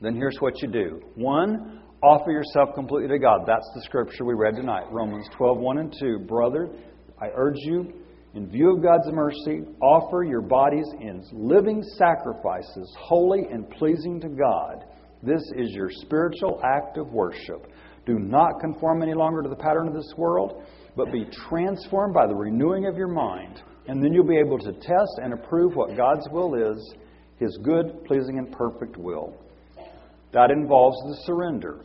then 0.00 0.14
here's 0.14 0.36
what 0.38 0.62
you 0.62 0.68
do. 0.68 1.00
One, 1.16 1.82
offer 2.02 2.30
yourself 2.30 2.70
completely 2.74 3.08
to 3.08 3.18
God. 3.18 3.40
That's 3.46 3.68
the 3.74 3.82
scripture 3.82 4.24
we 4.24 4.34
read 4.34 4.54
tonight, 4.54 4.84
Romans 4.90 5.26
12, 5.36 5.58
1 5.58 5.78
and 5.78 5.94
2. 5.98 6.18
Brother, 6.28 6.68
I 7.20 7.26
urge 7.34 7.56
you, 7.58 7.92
in 8.34 8.48
view 8.50 8.74
of 8.74 8.82
God's 8.82 9.10
mercy, 9.12 9.62
offer 9.80 10.24
your 10.24 10.40
bodies 10.40 10.86
in 11.00 11.24
living 11.32 11.82
sacrifices, 11.96 12.92
holy 12.98 13.42
and 13.50 13.70
pleasing 13.70 14.20
to 14.20 14.28
God. 14.28 14.84
This 15.22 15.42
is 15.56 15.70
your 15.70 15.88
spiritual 15.90 16.60
act 16.64 16.98
of 16.98 17.12
worship. 17.12 17.68
Do 18.06 18.18
not 18.18 18.60
conform 18.60 19.02
any 19.02 19.14
longer 19.14 19.42
to 19.42 19.48
the 19.48 19.56
pattern 19.56 19.86
of 19.86 19.94
this 19.94 20.12
world, 20.16 20.62
but 20.96 21.12
be 21.12 21.26
transformed 21.48 22.12
by 22.12 22.26
the 22.26 22.34
renewing 22.34 22.86
of 22.86 22.96
your 22.96 23.08
mind. 23.08 23.62
And 23.86 24.02
then 24.02 24.12
you'll 24.12 24.26
be 24.26 24.38
able 24.38 24.58
to 24.58 24.72
test 24.72 25.20
and 25.22 25.32
approve 25.32 25.76
what 25.76 25.96
God's 25.96 26.28
will 26.30 26.54
is, 26.54 26.94
His 27.38 27.56
good, 27.62 28.04
pleasing, 28.04 28.38
and 28.38 28.50
perfect 28.50 28.96
will. 28.96 29.32
That 30.32 30.50
involves 30.50 30.96
the 31.06 31.22
surrender. 31.24 31.84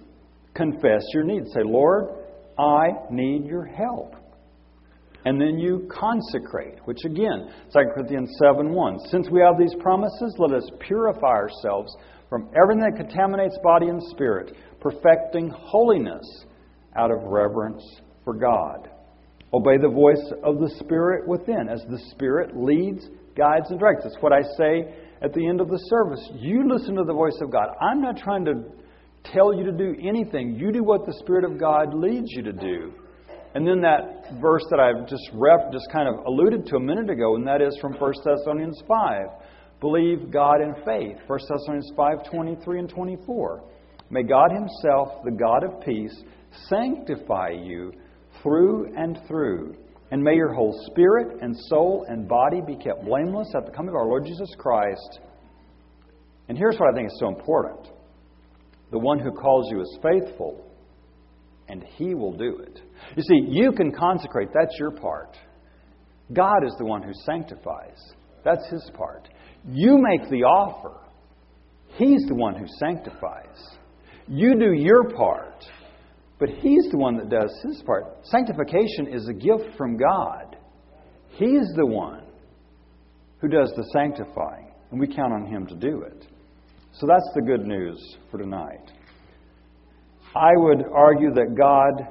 Confess 0.56 1.04
your 1.14 1.24
needs. 1.24 1.52
Say, 1.54 1.62
Lord, 1.64 2.06
I 2.58 2.88
need 3.12 3.46
your 3.46 3.66
help. 3.66 4.16
And 5.26 5.40
then 5.40 5.60
you 5.60 5.90
consecrate, 5.92 6.80
which 6.86 7.04
again, 7.06 7.52
2 7.74 7.80
Corinthians 7.94 8.30
7 8.40 8.72
1. 8.74 9.00
Since 9.12 9.30
we 9.30 9.42
have 9.42 9.60
these 9.60 9.76
promises, 9.82 10.36
let 10.38 10.54
us 10.54 10.70
purify 10.80 11.28
ourselves 11.28 11.96
from 12.30 12.50
everything 12.62 12.84
that 12.84 12.96
contaminates 12.96 13.58
body 13.64 13.88
and 13.88 14.02
spirit, 14.12 14.56
perfecting 14.80 15.50
holiness 15.50 16.46
out 16.96 17.12
of 17.12 17.18
reverence 17.24 17.84
for 18.24 18.34
God. 18.34 18.90
Obey 19.52 19.78
the 19.78 19.90
voice 19.90 20.32
of 20.44 20.60
the 20.60 20.70
Spirit 20.80 21.28
within 21.28 21.68
as 21.70 21.82
the 21.90 22.00
Spirit 22.12 22.56
leads, 22.56 23.08
guides, 23.36 23.72
and 23.72 23.80
directs. 23.80 24.04
That's 24.04 24.22
what 24.22 24.32
I 24.32 24.44
say 24.58 24.94
at 25.24 25.34
the 25.34 25.48
end 25.48 25.60
of 25.60 25.70
the 25.70 25.80
service. 25.90 26.22
You 26.36 26.72
listen 26.72 26.96
to 26.96 27.04
the 27.04 27.14
voice 27.14 27.38
of 27.42 27.52
God. 27.52 27.70
I'm 27.82 28.02
not 28.02 28.18
trying 28.18 28.46
to 28.46 28.64
tell 29.26 29.54
you 29.54 29.66
to 29.66 29.72
do 29.72 29.96
anything. 30.08 30.56
You 30.56 30.72
do 30.72 30.84
what 30.84 31.06
the 31.06 31.14
Spirit 31.14 31.44
of 31.46 31.60
God 31.60 31.96
leads 31.96 32.28
you 32.30 32.44
to 32.44 32.54
do. 32.54 32.94
And 33.56 33.68
then 33.68 33.82
that 33.82 34.40
verse 34.40 34.64
that 34.70 34.80
I've 34.80 35.08
just 35.08 35.28
rep, 35.34 35.72
just 35.72 35.88
kind 35.92 36.08
of 36.08 36.26
alluded 36.26 36.68
to 36.68 36.76
a 36.76 36.80
minute 36.80 37.10
ago, 37.10 37.36
and 37.36 37.48
that 37.48 37.62
is 37.62 37.78
from 37.82 37.94
1 37.94 38.14
Thessalonians 38.24 38.82
5. 38.88 39.26
Believe 39.82 40.32
God 40.32 40.62
in 40.62 40.76
faith. 40.86 41.18
1 41.26 41.40
Thessalonians 41.50 41.92
5 41.96 42.30
23 42.30 42.80
and 42.80 42.90
24. 42.90 43.64
May 44.12 44.24
God 44.24 44.52
Himself, 44.52 45.24
the 45.24 45.32
God 45.32 45.64
of 45.64 45.82
peace, 45.82 46.24
sanctify 46.68 47.50
you 47.50 47.94
through 48.44 48.94
and 48.96 49.20
through. 49.28 49.76
And 50.12 50.24
may 50.24 50.36
your 50.36 50.54
whole 50.54 50.74
spirit 50.92 51.38
and 51.42 51.56
soul 51.70 52.06
and 52.10 52.28
body 52.28 52.62
be 52.66 52.76
kept 52.76 53.06
blameless 53.06 53.54
at 53.56 53.66
the 53.66 53.72
coming 53.72 53.90
of 53.90 53.96
our 53.96 54.08
Lord 54.08 54.26
Jesus 54.26 54.50
Christ. 54.58 55.20
And 56.48 56.58
here's 56.58 56.78
what 56.80 56.92
I 56.92 56.96
think 56.96 57.12
is 57.12 57.20
so 57.20 57.28
important 57.28 57.90
the 58.92 58.98
one 58.98 59.20
who 59.20 59.32
calls 59.32 59.72
you 59.72 59.82
is 59.82 60.00
faithful, 60.02 60.66
and 61.70 61.84
He 61.96 62.16
will 62.16 62.34
do 62.34 62.58
it. 62.58 62.82
You 63.16 63.24
see, 63.24 63.48
you 63.48 63.72
can 63.72 63.92
consecrate, 63.92 64.50
that's 64.54 64.78
your 64.80 64.92
part. 64.92 65.38
God 66.34 66.64
is 66.66 66.74
the 66.78 66.86
one 66.86 67.02
who 67.02 67.12
sanctifies, 67.26 68.00
that's 68.44 68.68
His 68.70 68.90
part. 68.94 69.30
You 69.68 69.98
make 69.98 70.30
the 70.30 70.44
offer. 70.44 70.98
He's 71.96 72.26
the 72.28 72.36
one 72.36 72.56
who 72.56 72.66
sanctifies. 72.80 73.58
You 74.28 74.58
do 74.58 74.74
your 74.74 75.10
part, 75.10 75.66
but 76.40 76.50
He's 76.50 76.88
the 76.92 76.98
one 76.98 77.18
that 77.18 77.30
does 77.30 77.52
His 77.64 77.82
part. 77.84 78.06
Sanctification 78.24 79.08
is 79.12 79.28
a 79.28 79.34
gift 79.34 79.76
from 79.78 79.98
God. 79.98 80.56
He's 81.32 81.74
the 81.76 81.86
one 81.86 82.24
who 83.40 83.48
does 83.48 83.72
the 83.76 83.90
sanctifying, 83.94 84.72
and 84.92 85.00
we 85.00 85.08
count 85.08 85.34
on 85.34 85.46
Him 85.46 85.66
to 85.68 85.76
do 85.76 86.04
it. 86.04 86.28
So 86.94 87.08
that's 87.08 87.30
the 87.34 87.42
good 87.42 87.66
news 87.66 88.00
for 88.30 88.38
tonight. 88.38 88.92
I 90.36 90.52
would 90.56 90.86
argue 90.94 91.34
that 91.34 91.56
God 91.58 92.08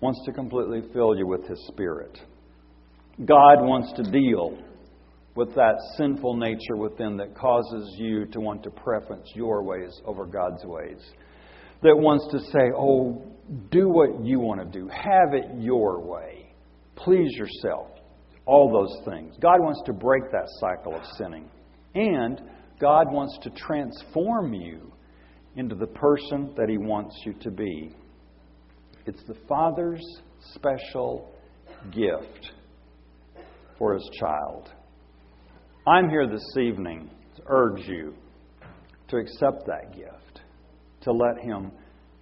wants 0.00 0.20
to 0.26 0.32
completely 0.32 0.82
fill 0.92 1.16
you 1.16 1.26
with 1.26 1.46
His 1.46 1.64
Spirit. 1.68 2.18
God 3.24 3.62
wants 3.62 3.92
to 3.92 4.02
deal 4.10 4.58
with 5.36 5.54
that 5.54 5.76
sinful 5.96 6.36
nature 6.36 6.76
within 6.76 7.16
that 7.16 7.36
causes 7.36 7.94
you 7.98 8.26
to 8.26 8.40
want 8.40 8.62
to 8.64 8.70
preference 8.70 9.30
your 9.34 9.62
ways 9.62 10.00
over 10.04 10.26
God's 10.26 10.64
ways. 10.64 11.00
That 11.82 11.96
wants 11.96 12.26
to 12.32 12.40
say, 12.50 12.72
oh, 12.76 13.22
do 13.70 13.88
what 13.88 14.24
you 14.24 14.40
want 14.40 14.60
to 14.60 14.78
do, 14.78 14.88
have 14.88 15.34
it 15.34 15.44
your 15.58 16.00
way, 16.00 16.54
please 16.96 17.32
yourself, 17.36 17.88
all 18.46 18.72
those 18.72 19.04
things. 19.04 19.34
God 19.40 19.60
wants 19.60 19.82
to 19.86 19.92
break 19.92 20.24
that 20.32 20.48
cycle 20.60 20.94
of 20.94 21.02
sinning. 21.18 21.48
And 21.94 22.40
God 22.80 23.12
wants 23.12 23.38
to 23.42 23.50
transform 23.50 24.54
you 24.54 24.92
into 25.56 25.74
the 25.74 25.86
person 25.86 26.52
that 26.56 26.68
He 26.68 26.78
wants 26.78 27.14
you 27.24 27.34
to 27.40 27.50
be. 27.50 27.94
It's 29.06 29.22
the 29.24 29.36
Father's 29.48 30.04
special 30.54 31.30
gift 31.92 32.52
for 33.78 33.94
His 33.94 34.08
child. 34.18 34.70
I'm 35.86 36.08
here 36.08 36.26
this 36.26 36.56
evening 36.58 37.10
to 37.36 37.42
urge 37.46 37.86
you 37.86 38.14
to 39.08 39.16
accept 39.16 39.66
that 39.66 39.94
gift, 39.94 40.40
to 41.02 41.12
let 41.12 41.44
Him 41.44 41.70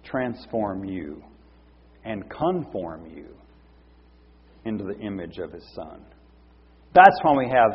transform 0.03 0.83
you 0.83 1.23
and 2.03 2.23
conform 2.29 3.05
you 3.05 3.29
into 4.65 4.83
the 4.83 4.99
image 4.99 5.37
of 5.37 5.51
His 5.51 5.65
Son. 5.75 6.01
That's 6.93 7.17
why 7.23 7.35
we 7.37 7.49
have 7.49 7.73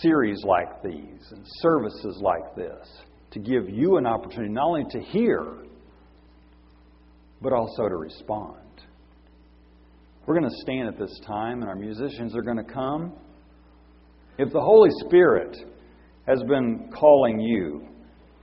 series 0.00 0.42
like 0.44 0.82
these 0.82 1.32
and 1.32 1.44
services 1.60 2.22
like 2.22 2.56
this 2.56 2.88
to 3.34 3.40
give 3.40 3.68
you 3.68 3.98
an 3.98 4.06
opportunity 4.06 4.52
not 4.52 4.66
only 4.66 4.84
to 4.90 5.00
hear, 5.00 5.44
but 7.42 7.52
also 7.52 7.88
to 7.88 7.96
respond. 7.96 8.56
We're 10.26 10.38
going 10.38 10.48
to 10.48 10.56
stand 10.62 10.88
at 10.88 10.98
this 10.98 11.20
time, 11.26 11.60
and 11.60 11.68
our 11.68 11.76
musicians 11.76 12.34
are 12.34 12.42
going 12.42 12.56
to 12.56 12.72
come. 12.72 13.12
If 14.38 14.52
the 14.52 14.60
Holy 14.60 14.88
Spirit 15.06 15.56
has 16.26 16.42
been 16.48 16.90
calling 16.98 17.40
you, 17.40 17.86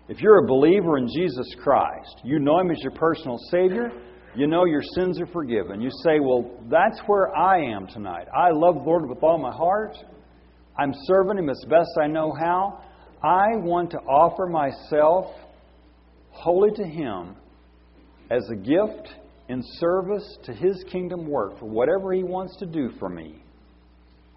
if 0.08 0.20
you're 0.20 0.44
a 0.44 0.48
believer 0.48 0.98
in 0.98 1.08
Jesus 1.08 1.48
Christ, 1.64 2.22
you 2.24 2.40
know 2.40 2.60
Him 2.60 2.70
as 2.70 2.78
your 2.84 2.92
personal 2.92 3.38
Savior, 3.50 3.90
you 4.36 4.46
know 4.46 4.66
your 4.66 4.84
sins 4.96 5.20
are 5.20 5.28
forgiven. 5.28 5.82
You 5.82 5.90
say, 6.04 6.20
Well, 6.20 6.60
that's 6.70 7.00
where 7.08 7.36
I 7.36 7.62
am 7.64 7.88
tonight. 7.88 8.28
I 8.38 8.50
love 8.52 8.76
the 8.76 8.82
Lord 8.82 9.10
with 9.10 9.24
all 9.24 9.38
my 9.38 9.52
heart. 9.52 9.98
I'm 10.78 10.92
serving 11.06 11.38
Him 11.38 11.50
as 11.50 11.64
best 11.70 11.90
I 12.02 12.08
know 12.08 12.34
how. 12.40 12.84
I 13.24 13.56
want 13.58 13.92
to 13.92 13.98
offer 14.00 14.48
myself 14.48 15.28
wholly 16.32 16.72
to 16.76 16.84
Him 16.84 17.36
as 18.30 18.48
a 18.52 18.56
gift 18.56 19.10
in 19.48 19.62
service 19.80 20.38
to 20.46 20.54
His 20.54 20.84
kingdom 20.92 21.28
work 21.28 21.60
for 21.60 21.66
whatever 21.66 22.14
He 22.14 22.24
wants 22.24 22.56
to 22.58 22.66
do 22.66 22.92
for 23.00 23.10
me 23.10 23.42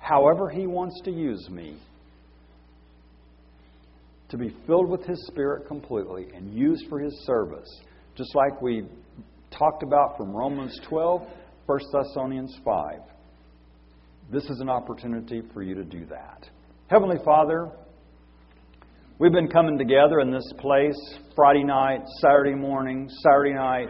however 0.05 0.51
He 0.51 0.67
wants 0.67 1.01
to 1.05 1.11
use 1.11 1.49
me, 1.51 1.77
to 4.29 4.37
be 4.37 4.55
filled 4.67 4.89
with 4.89 5.05
His 5.05 5.27
Spirit 5.27 5.67
completely 5.67 6.27
and 6.35 6.53
used 6.53 6.87
for 6.89 7.01
His 7.01 7.15
service. 7.25 7.69
Just 8.17 8.35
like 8.35 8.61
we 8.61 8.85
talked 9.51 9.83
about 9.83 10.17
from 10.17 10.33
Romans 10.33 10.79
12, 10.89 11.23
1 11.67 11.79
Thessalonians 11.93 12.57
5. 12.65 12.99
This 14.31 14.45
is 14.45 14.61
an 14.61 14.69
opportunity 14.69 15.43
for 15.53 15.63
you 15.63 15.75
to 15.75 15.85
do 15.85 16.05
that. 16.07 16.49
Heavenly 16.89 17.19
Father, 17.25 17.71
we've 19.19 19.33
been 19.33 19.49
coming 19.49 19.79
together 19.79 20.21
in 20.21 20.31
this 20.31 20.53
place 20.59 20.97
Friday 21.37 21.63
night, 21.63 22.01
Saturday 22.21 22.55
morning, 22.55 23.09
Saturday 23.23 23.55
night, 23.55 23.89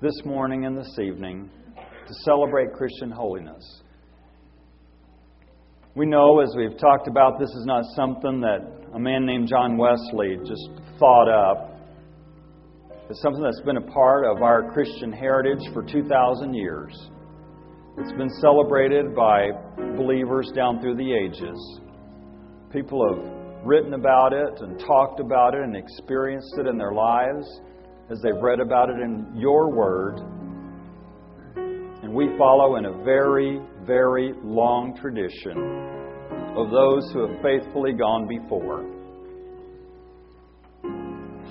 this 0.00 0.14
morning, 0.24 0.64
and 0.64 0.76
this 0.76 0.98
evening 0.98 1.50
to 1.76 2.14
celebrate 2.24 2.72
Christian 2.72 3.10
holiness. 3.10 3.82
We 5.94 6.06
know, 6.06 6.40
as 6.40 6.54
we've 6.56 6.78
talked 6.78 7.08
about, 7.08 7.38
this 7.38 7.50
is 7.50 7.64
not 7.66 7.84
something 7.94 8.40
that 8.40 8.88
a 8.94 8.98
man 8.98 9.26
named 9.26 9.48
John 9.48 9.76
Wesley 9.76 10.36
just 10.46 10.70
thought 10.98 11.28
up. 11.28 11.78
It's 13.10 13.20
something 13.20 13.42
that's 13.42 13.60
been 13.60 13.76
a 13.76 13.92
part 13.92 14.24
of 14.24 14.42
our 14.42 14.72
Christian 14.72 15.12
heritage 15.12 15.62
for 15.72 15.82
2,000 15.82 16.54
years. 16.54 16.92
It's 17.98 18.12
been 18.12 18.30
celebrated 18.40 19.14
by 19.14 19.50
believers 19.96 20.50
down 20.54 20.80
through 20.80 20.96
the 20.96 21.12
ages. 21.12 21.80
People 22.72 23.14
have 23.14 23.35
written 23.66 23.94
about 23.94 24.32
it 24.32 24.60
and 24.60 24.78
talked 24.78 25.20
about 25.20 25.54
it 25.54 25.62
and 25.62 25.76
experienced 25.76 26.54
it 26.58 26.66
in 26.66 26.78
their 26.78 26.92
lives 26.92 27.46
as 28.10 28.20
they've 28.22 28.40
read 28.40 28.60
about 28.60 28.88
it 28.88 29.00
in 29.00 29.32
your 29.34 29.74
word. 29.74 30.20
And 31.56 32.14
we 32.14 32.28
follow 32.38 32.76
in 32.76 32.84
a 32.84 33.02
very, 33.02 33.60
very 33.84 34.32
long 34.44 34.96
tradition 34.96 35.58
of 36.56 36.70
those 36.70 37.12
who 37.12 37.26
have 37.26 37.42
faithfully 37.42 37.92
gone 37.92 38.28
before. 38.28 38.84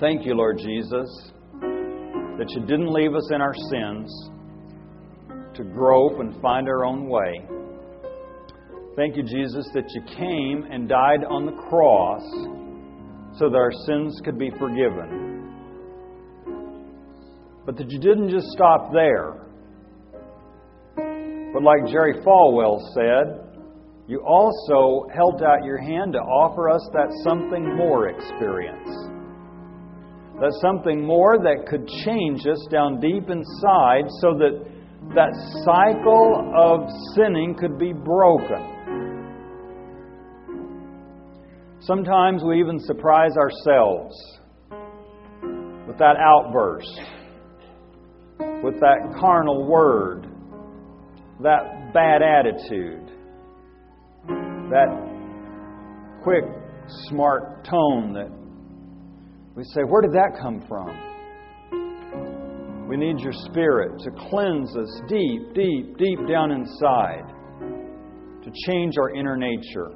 Thank 0.00 0.24
you, 0.24 0.34
Lord 0.34 0.58
Jesus, 0.58 1.32
that 1.60 2.46
you 2.50 2.60
didn't 2.62 2.92
leave 2.92 3.14
us 3.14 3.30
in 3.32 3.40
our 3.40 3.54
sins 3.70 4.30
to 5.54 5.64
grope 5.64 6.20
and 6.20 6.40
find 6.40 6.68
our 6.68 6.84
own 6.84 7.08
way. 7.08 7.55
Thank 8.96 9.14
you, 9.14 9.22
Jesus, 9.24 9.68
that 9.74 9.92
you 9.92 10.00
came 10.16 10.66
and 10.72 10.88
died 10.88 11.22
on 11.28 11.44
the 11.44 11.52
cross 11.52 12.22
so 13.38 13.50
that 13.50 13.56
our 13.56 13.72
sins 13.84 14.18
could 14.24 14.38
be 14.38 14.50
forgiven. 14.58 15.52
But 17.66 17.76
that 17.76 17.90
you 17.90 17.98
didn't 17.98 18.30
just 18.30 18.46
stop 18.52 18.90
there. 18.94 19.34
But 21.52 21.62
like 21.62 21.92
Jerry 21.92 22.24
Falwell 22.24 22.80
said, 22.94 23.46
you 24.08 24.22
also 24.26 25.06
held 25.14 25.42
out 25.42 25.62
your 25.62 25.76
hand 25.76 26.14
to 26.14 26.18
offer 26.20 26.70
us 26.70 26.88
that 26.94 27.12
something 27.22 27.76
more 27.76 28.08
experience. 28.08 28.88
That 30.40 30.56
something 30.62 31.04
more 31.04 31.36
that 31.36 31.66
could 31.68 31.86
change 32.06 32.46
us 32.46 32.66
down 32.70 32.98
deep 33.00 33.28
inside 33.28 34.08
so 34.22 34.32
that 34.38 34.64
that 35.14 35.34
cycle 35.66 36.50
of 36.56 36.88
sinning 37.14 37.54
could 37.60 37.78
be 37.78 37.92
broken. 37.92 38.75
Sometimes 41.86 42.42
we 42.42 42.58
even 42.58 42.80
surprise 42.80 43.36
ourselves 43.36 44.12
with 45.86 45.96
that 45.98 46.16
outburst, 46.18 47.00
with 48.64 48.80
that 48.80 49.14
carnal 49.20 49.68
word, 49.68 50.26
that 51.40 51.92
bad 51.94 52.22
attitude, 52.22 53.08
that 54.68 54.88
quick, 56.24 56.42
smart 57.08 57.64
tone 57.64 58.12
that 58.14 58.32
we 59.54 59.62
say, 59.62 59.82
Where 59.82 60.02
did 60.02 60.10
that 60.10 60.36
come 60.42 60.64
from? 60.66 60.88
We 62.88 62.96
need 62.96 63.20
your 63.20 63.32
Spirit 63.32 64.00
to 64.00 64.10
cleanse 64.28 64.76
us 64.76 65.02
deep, 65.08 65.54
deep, 65.54 65.96
deep 65.98 66.18
down 66.28 66.50
inside, 66.50 67.32
to 68.42 68.50
change 68.66 68.98
our 68.98 69.14
inner 69.14 69.36
nature. 69.36 69.92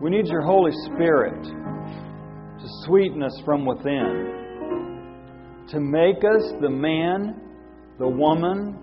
We 0.00 0.10
need 0.10 0.26
your 0.26 0.42
Holy 0.42 0.72
Spirit 0.86 1.40
to 1.44 2.66
sweeten 2.84 3.22
us 3.22 3.40
from 3.44 3.64
within, 3.64 5.66
to 5.68 5.78
make 5.78 6.18
us 6.18 6.52
the 6.60 6.68
man, 6.68 7.40
the 8.00 8.08
woman 8.08 8.76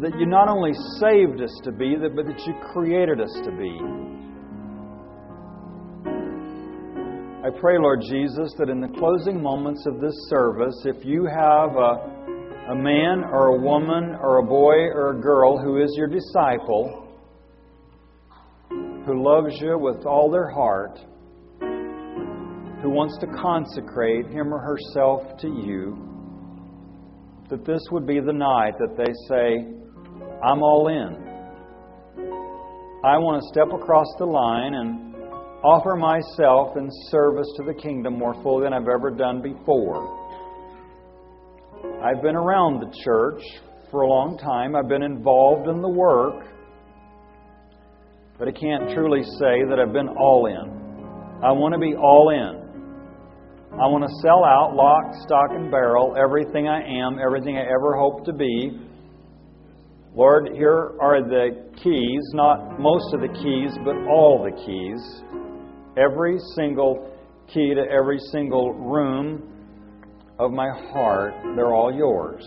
that 0.00 0.18
you 0.18 0.26
not 0.26 0.48
only 0.48 0.72
saved 0.98 1.40
us 1.40 1.60
to 1.62 1.70
be, 1.70 1.94
but 1.96 2.26
that 2.26 2.46
you 2.46 2.54
created 2.72 3.20
us 3.20 3.32
to 3.44 3.52
be. 3.52 3.78
I 7.46 7.50
pray, 7.60 7.78
Lord 7.78 8.02
Jesus, 8.10 8.54
that 8.58 8.68
in 8.68 8.80
the 8.80 8.92
closing 8.98 9.40
moments 9.40 9.86
of 9.86 10.00
this 10.00 10.16
service, 10.28 10.74
if 10.84 11.04
you 11.04 11.26
have 11.26 11.76
a, 11.76 12.72
a 12.72 12.74
man 12.74 13.22
or 13.30 13.56
a 13.56 13.60
woman 13.60 14.16
or 14.20 14.38
a 14.38 14.42
boy 14.42 14.90
or 14.92 15.16
a 15.16 15.20
girl 15.22 15.56
who 15.56 15.80
is 15.80 15.94
your 15.96 16.08
disciple, 16.08 17.05
who 19.06 19.22
loves 19.22 19.54
you 19.60 19.78
with 19.78 20.04
all 20.04 20.28
their 20.28 20.50
heart, 20.50 20.98
who 22.82 22.90
wants 22.90 23.16
to 23.20 23.26
consecrate 23.40 24.26
him 24.26 24.52
or 24.52 24.58
herself 24.58 25.38
to 25.38 25.46
you, 25.46 25.96
that 27.48 27.64
this 27.64 27.80
would 27.92 28.04
be 28.04 28.18
the 28.18 28.32
night 28.32 28.74
that 28.80 28.96
they 28.96 29.12
say, 29.28 29.64
I'm 30.42 30.60
all 30.60 30.88
in. 30.88 31.24
I 33.04 33.16
want 33.18 33.40
to 33.40 33.48
step 33.48 33.68
across 33.72 34.08
the 34.18 34.26
line 34.26 34.74
and 34.74 35.14
offer 35.62 35.94
myself 35.94 36.76
in 36.76 36.88
service 37.08 37.46
to 37.58 37.62
the 37.62 37.74
kingdom 37.74 38.18
more 38.18 38.34
fully 38.42 38.64
than 38.64 38.72
I've 38.72 38.88
ever 38.88 39.12
done 39.12 39.40
before. 39.40 40.02
I've 42.02 42.22
been 42.22 42.34
around 42.34 42.80
the 42.80 42.92
church 43.04 43.40
for 43.92 44.00
a 44.00 44.08
long 44.08 44.36
time, 44.36 44.74
I've 44.74 44.88
been 44.88 45.04
involved 45.04 45.68
in 45.68 45.80
the 45.80 45.88
work, 45.88 46.55
but 48.38 48.48
I 48.48 48.52
can't 48.52 48.90
truly 48.94 49.22
say 49.22 49.64
that 49.68 49.78
I've 49.80 49.92
been 49.92 50.08
all 50.08 50.46
in. 50.46 51.42
I 51.44 51.52
want 51.52 51.74
to 51.74 51.80
be 51.80 51.94
all 51.94 52.30
in. 52.30 52.66
I 53.74 53.86
want 53.86 54.04
to 54.04 54.12
sell 54.22 54.44
out 54.44 54.74
lock, 54.74 55.04
stock, 55.26 55.50
and 55.50 55.70
barrel 55.70 56.16
everything 56.16 56.68
I 56.68 56.80
am, 56.80 57.18
everything 57.18 57.58
I 57.58 57.62
ever 57.62 57.96
hope 57.96 58.24
to 58.24 58.32
be. 58.32 58.80
Lord, 60.14 60.48
here 60.54 60.96
are 61.00 61.20
the 61.20 61.70
keys, 61.82 62.24
not 62.32 62.80
most 62.80 63.12
of 63.12 63.20
the 63.20 63.28
keys, 63.28 63.76
but 63.84 63.96
all 64.08 64.42
the 64.44 64.56
keys 64.64 65.22
every 65.96 66.38
single 66.54 67.10
key 67.52 67.74
to 67.74 67.82
every 67.90 68.18
single 68.32 68.72
room 68.74 69.52
of 70.38 70.52
my 70.52 70.68
heart, 70.92 71.34
they're 71.54 71.74
all 71.74 71.92
yours. 71.94 72.44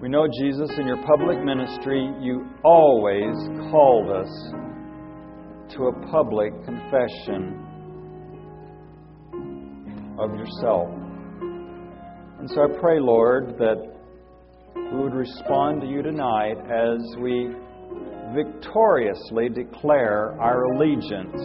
We 0.00 0.08
know, 0.08 0.26
Jesus, 0.26 0.70
in 0.78 0.86
your 0.86 0.96
public 1.04 1.44
ministry, 1.44 2.10
you 2.22 2.48
always 2.64 3.36
called 3.70 4.08
us 4.08 4.50
to 5.74 5.88
a 5.88 6.06
public 6.10 6.54
confession 6.64 7.66
of 10.18 10.34
yourself. 10.36 10.88
And 12.38 12.48
so 12.48 12.62
I 12.62 12.80
pray, 12.80 12.98
Lord, 12.98 13.58
that 13.58 13.76
we 14.74 15.02
would 15.02 15.12
respond 15.12 15.82
to 15.82 15.86
you 15.86 16.00
tonight 16.00 16.56
as 16.70 16.98
we 17.20 17.50
victoriously 18.34 19.50
declare 19.50 20.34
our 20.40 20.64
allegiance 20.64 21.42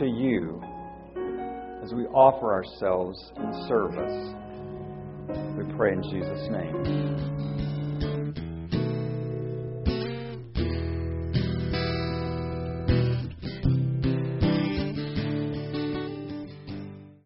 to 0.00 0.06
you 0.06 0.60
as 1.84 1.94
we 1.94 2.02
offer 2.06 2.52
ourselves 2.52 3.30
in 3.36 3.52
service. 3.68 4.45
We 5.28 5.64
pray 5.76 5.92
in 5.92 6.02
Jesus' 6.02 6.48
name. 6.50 7.35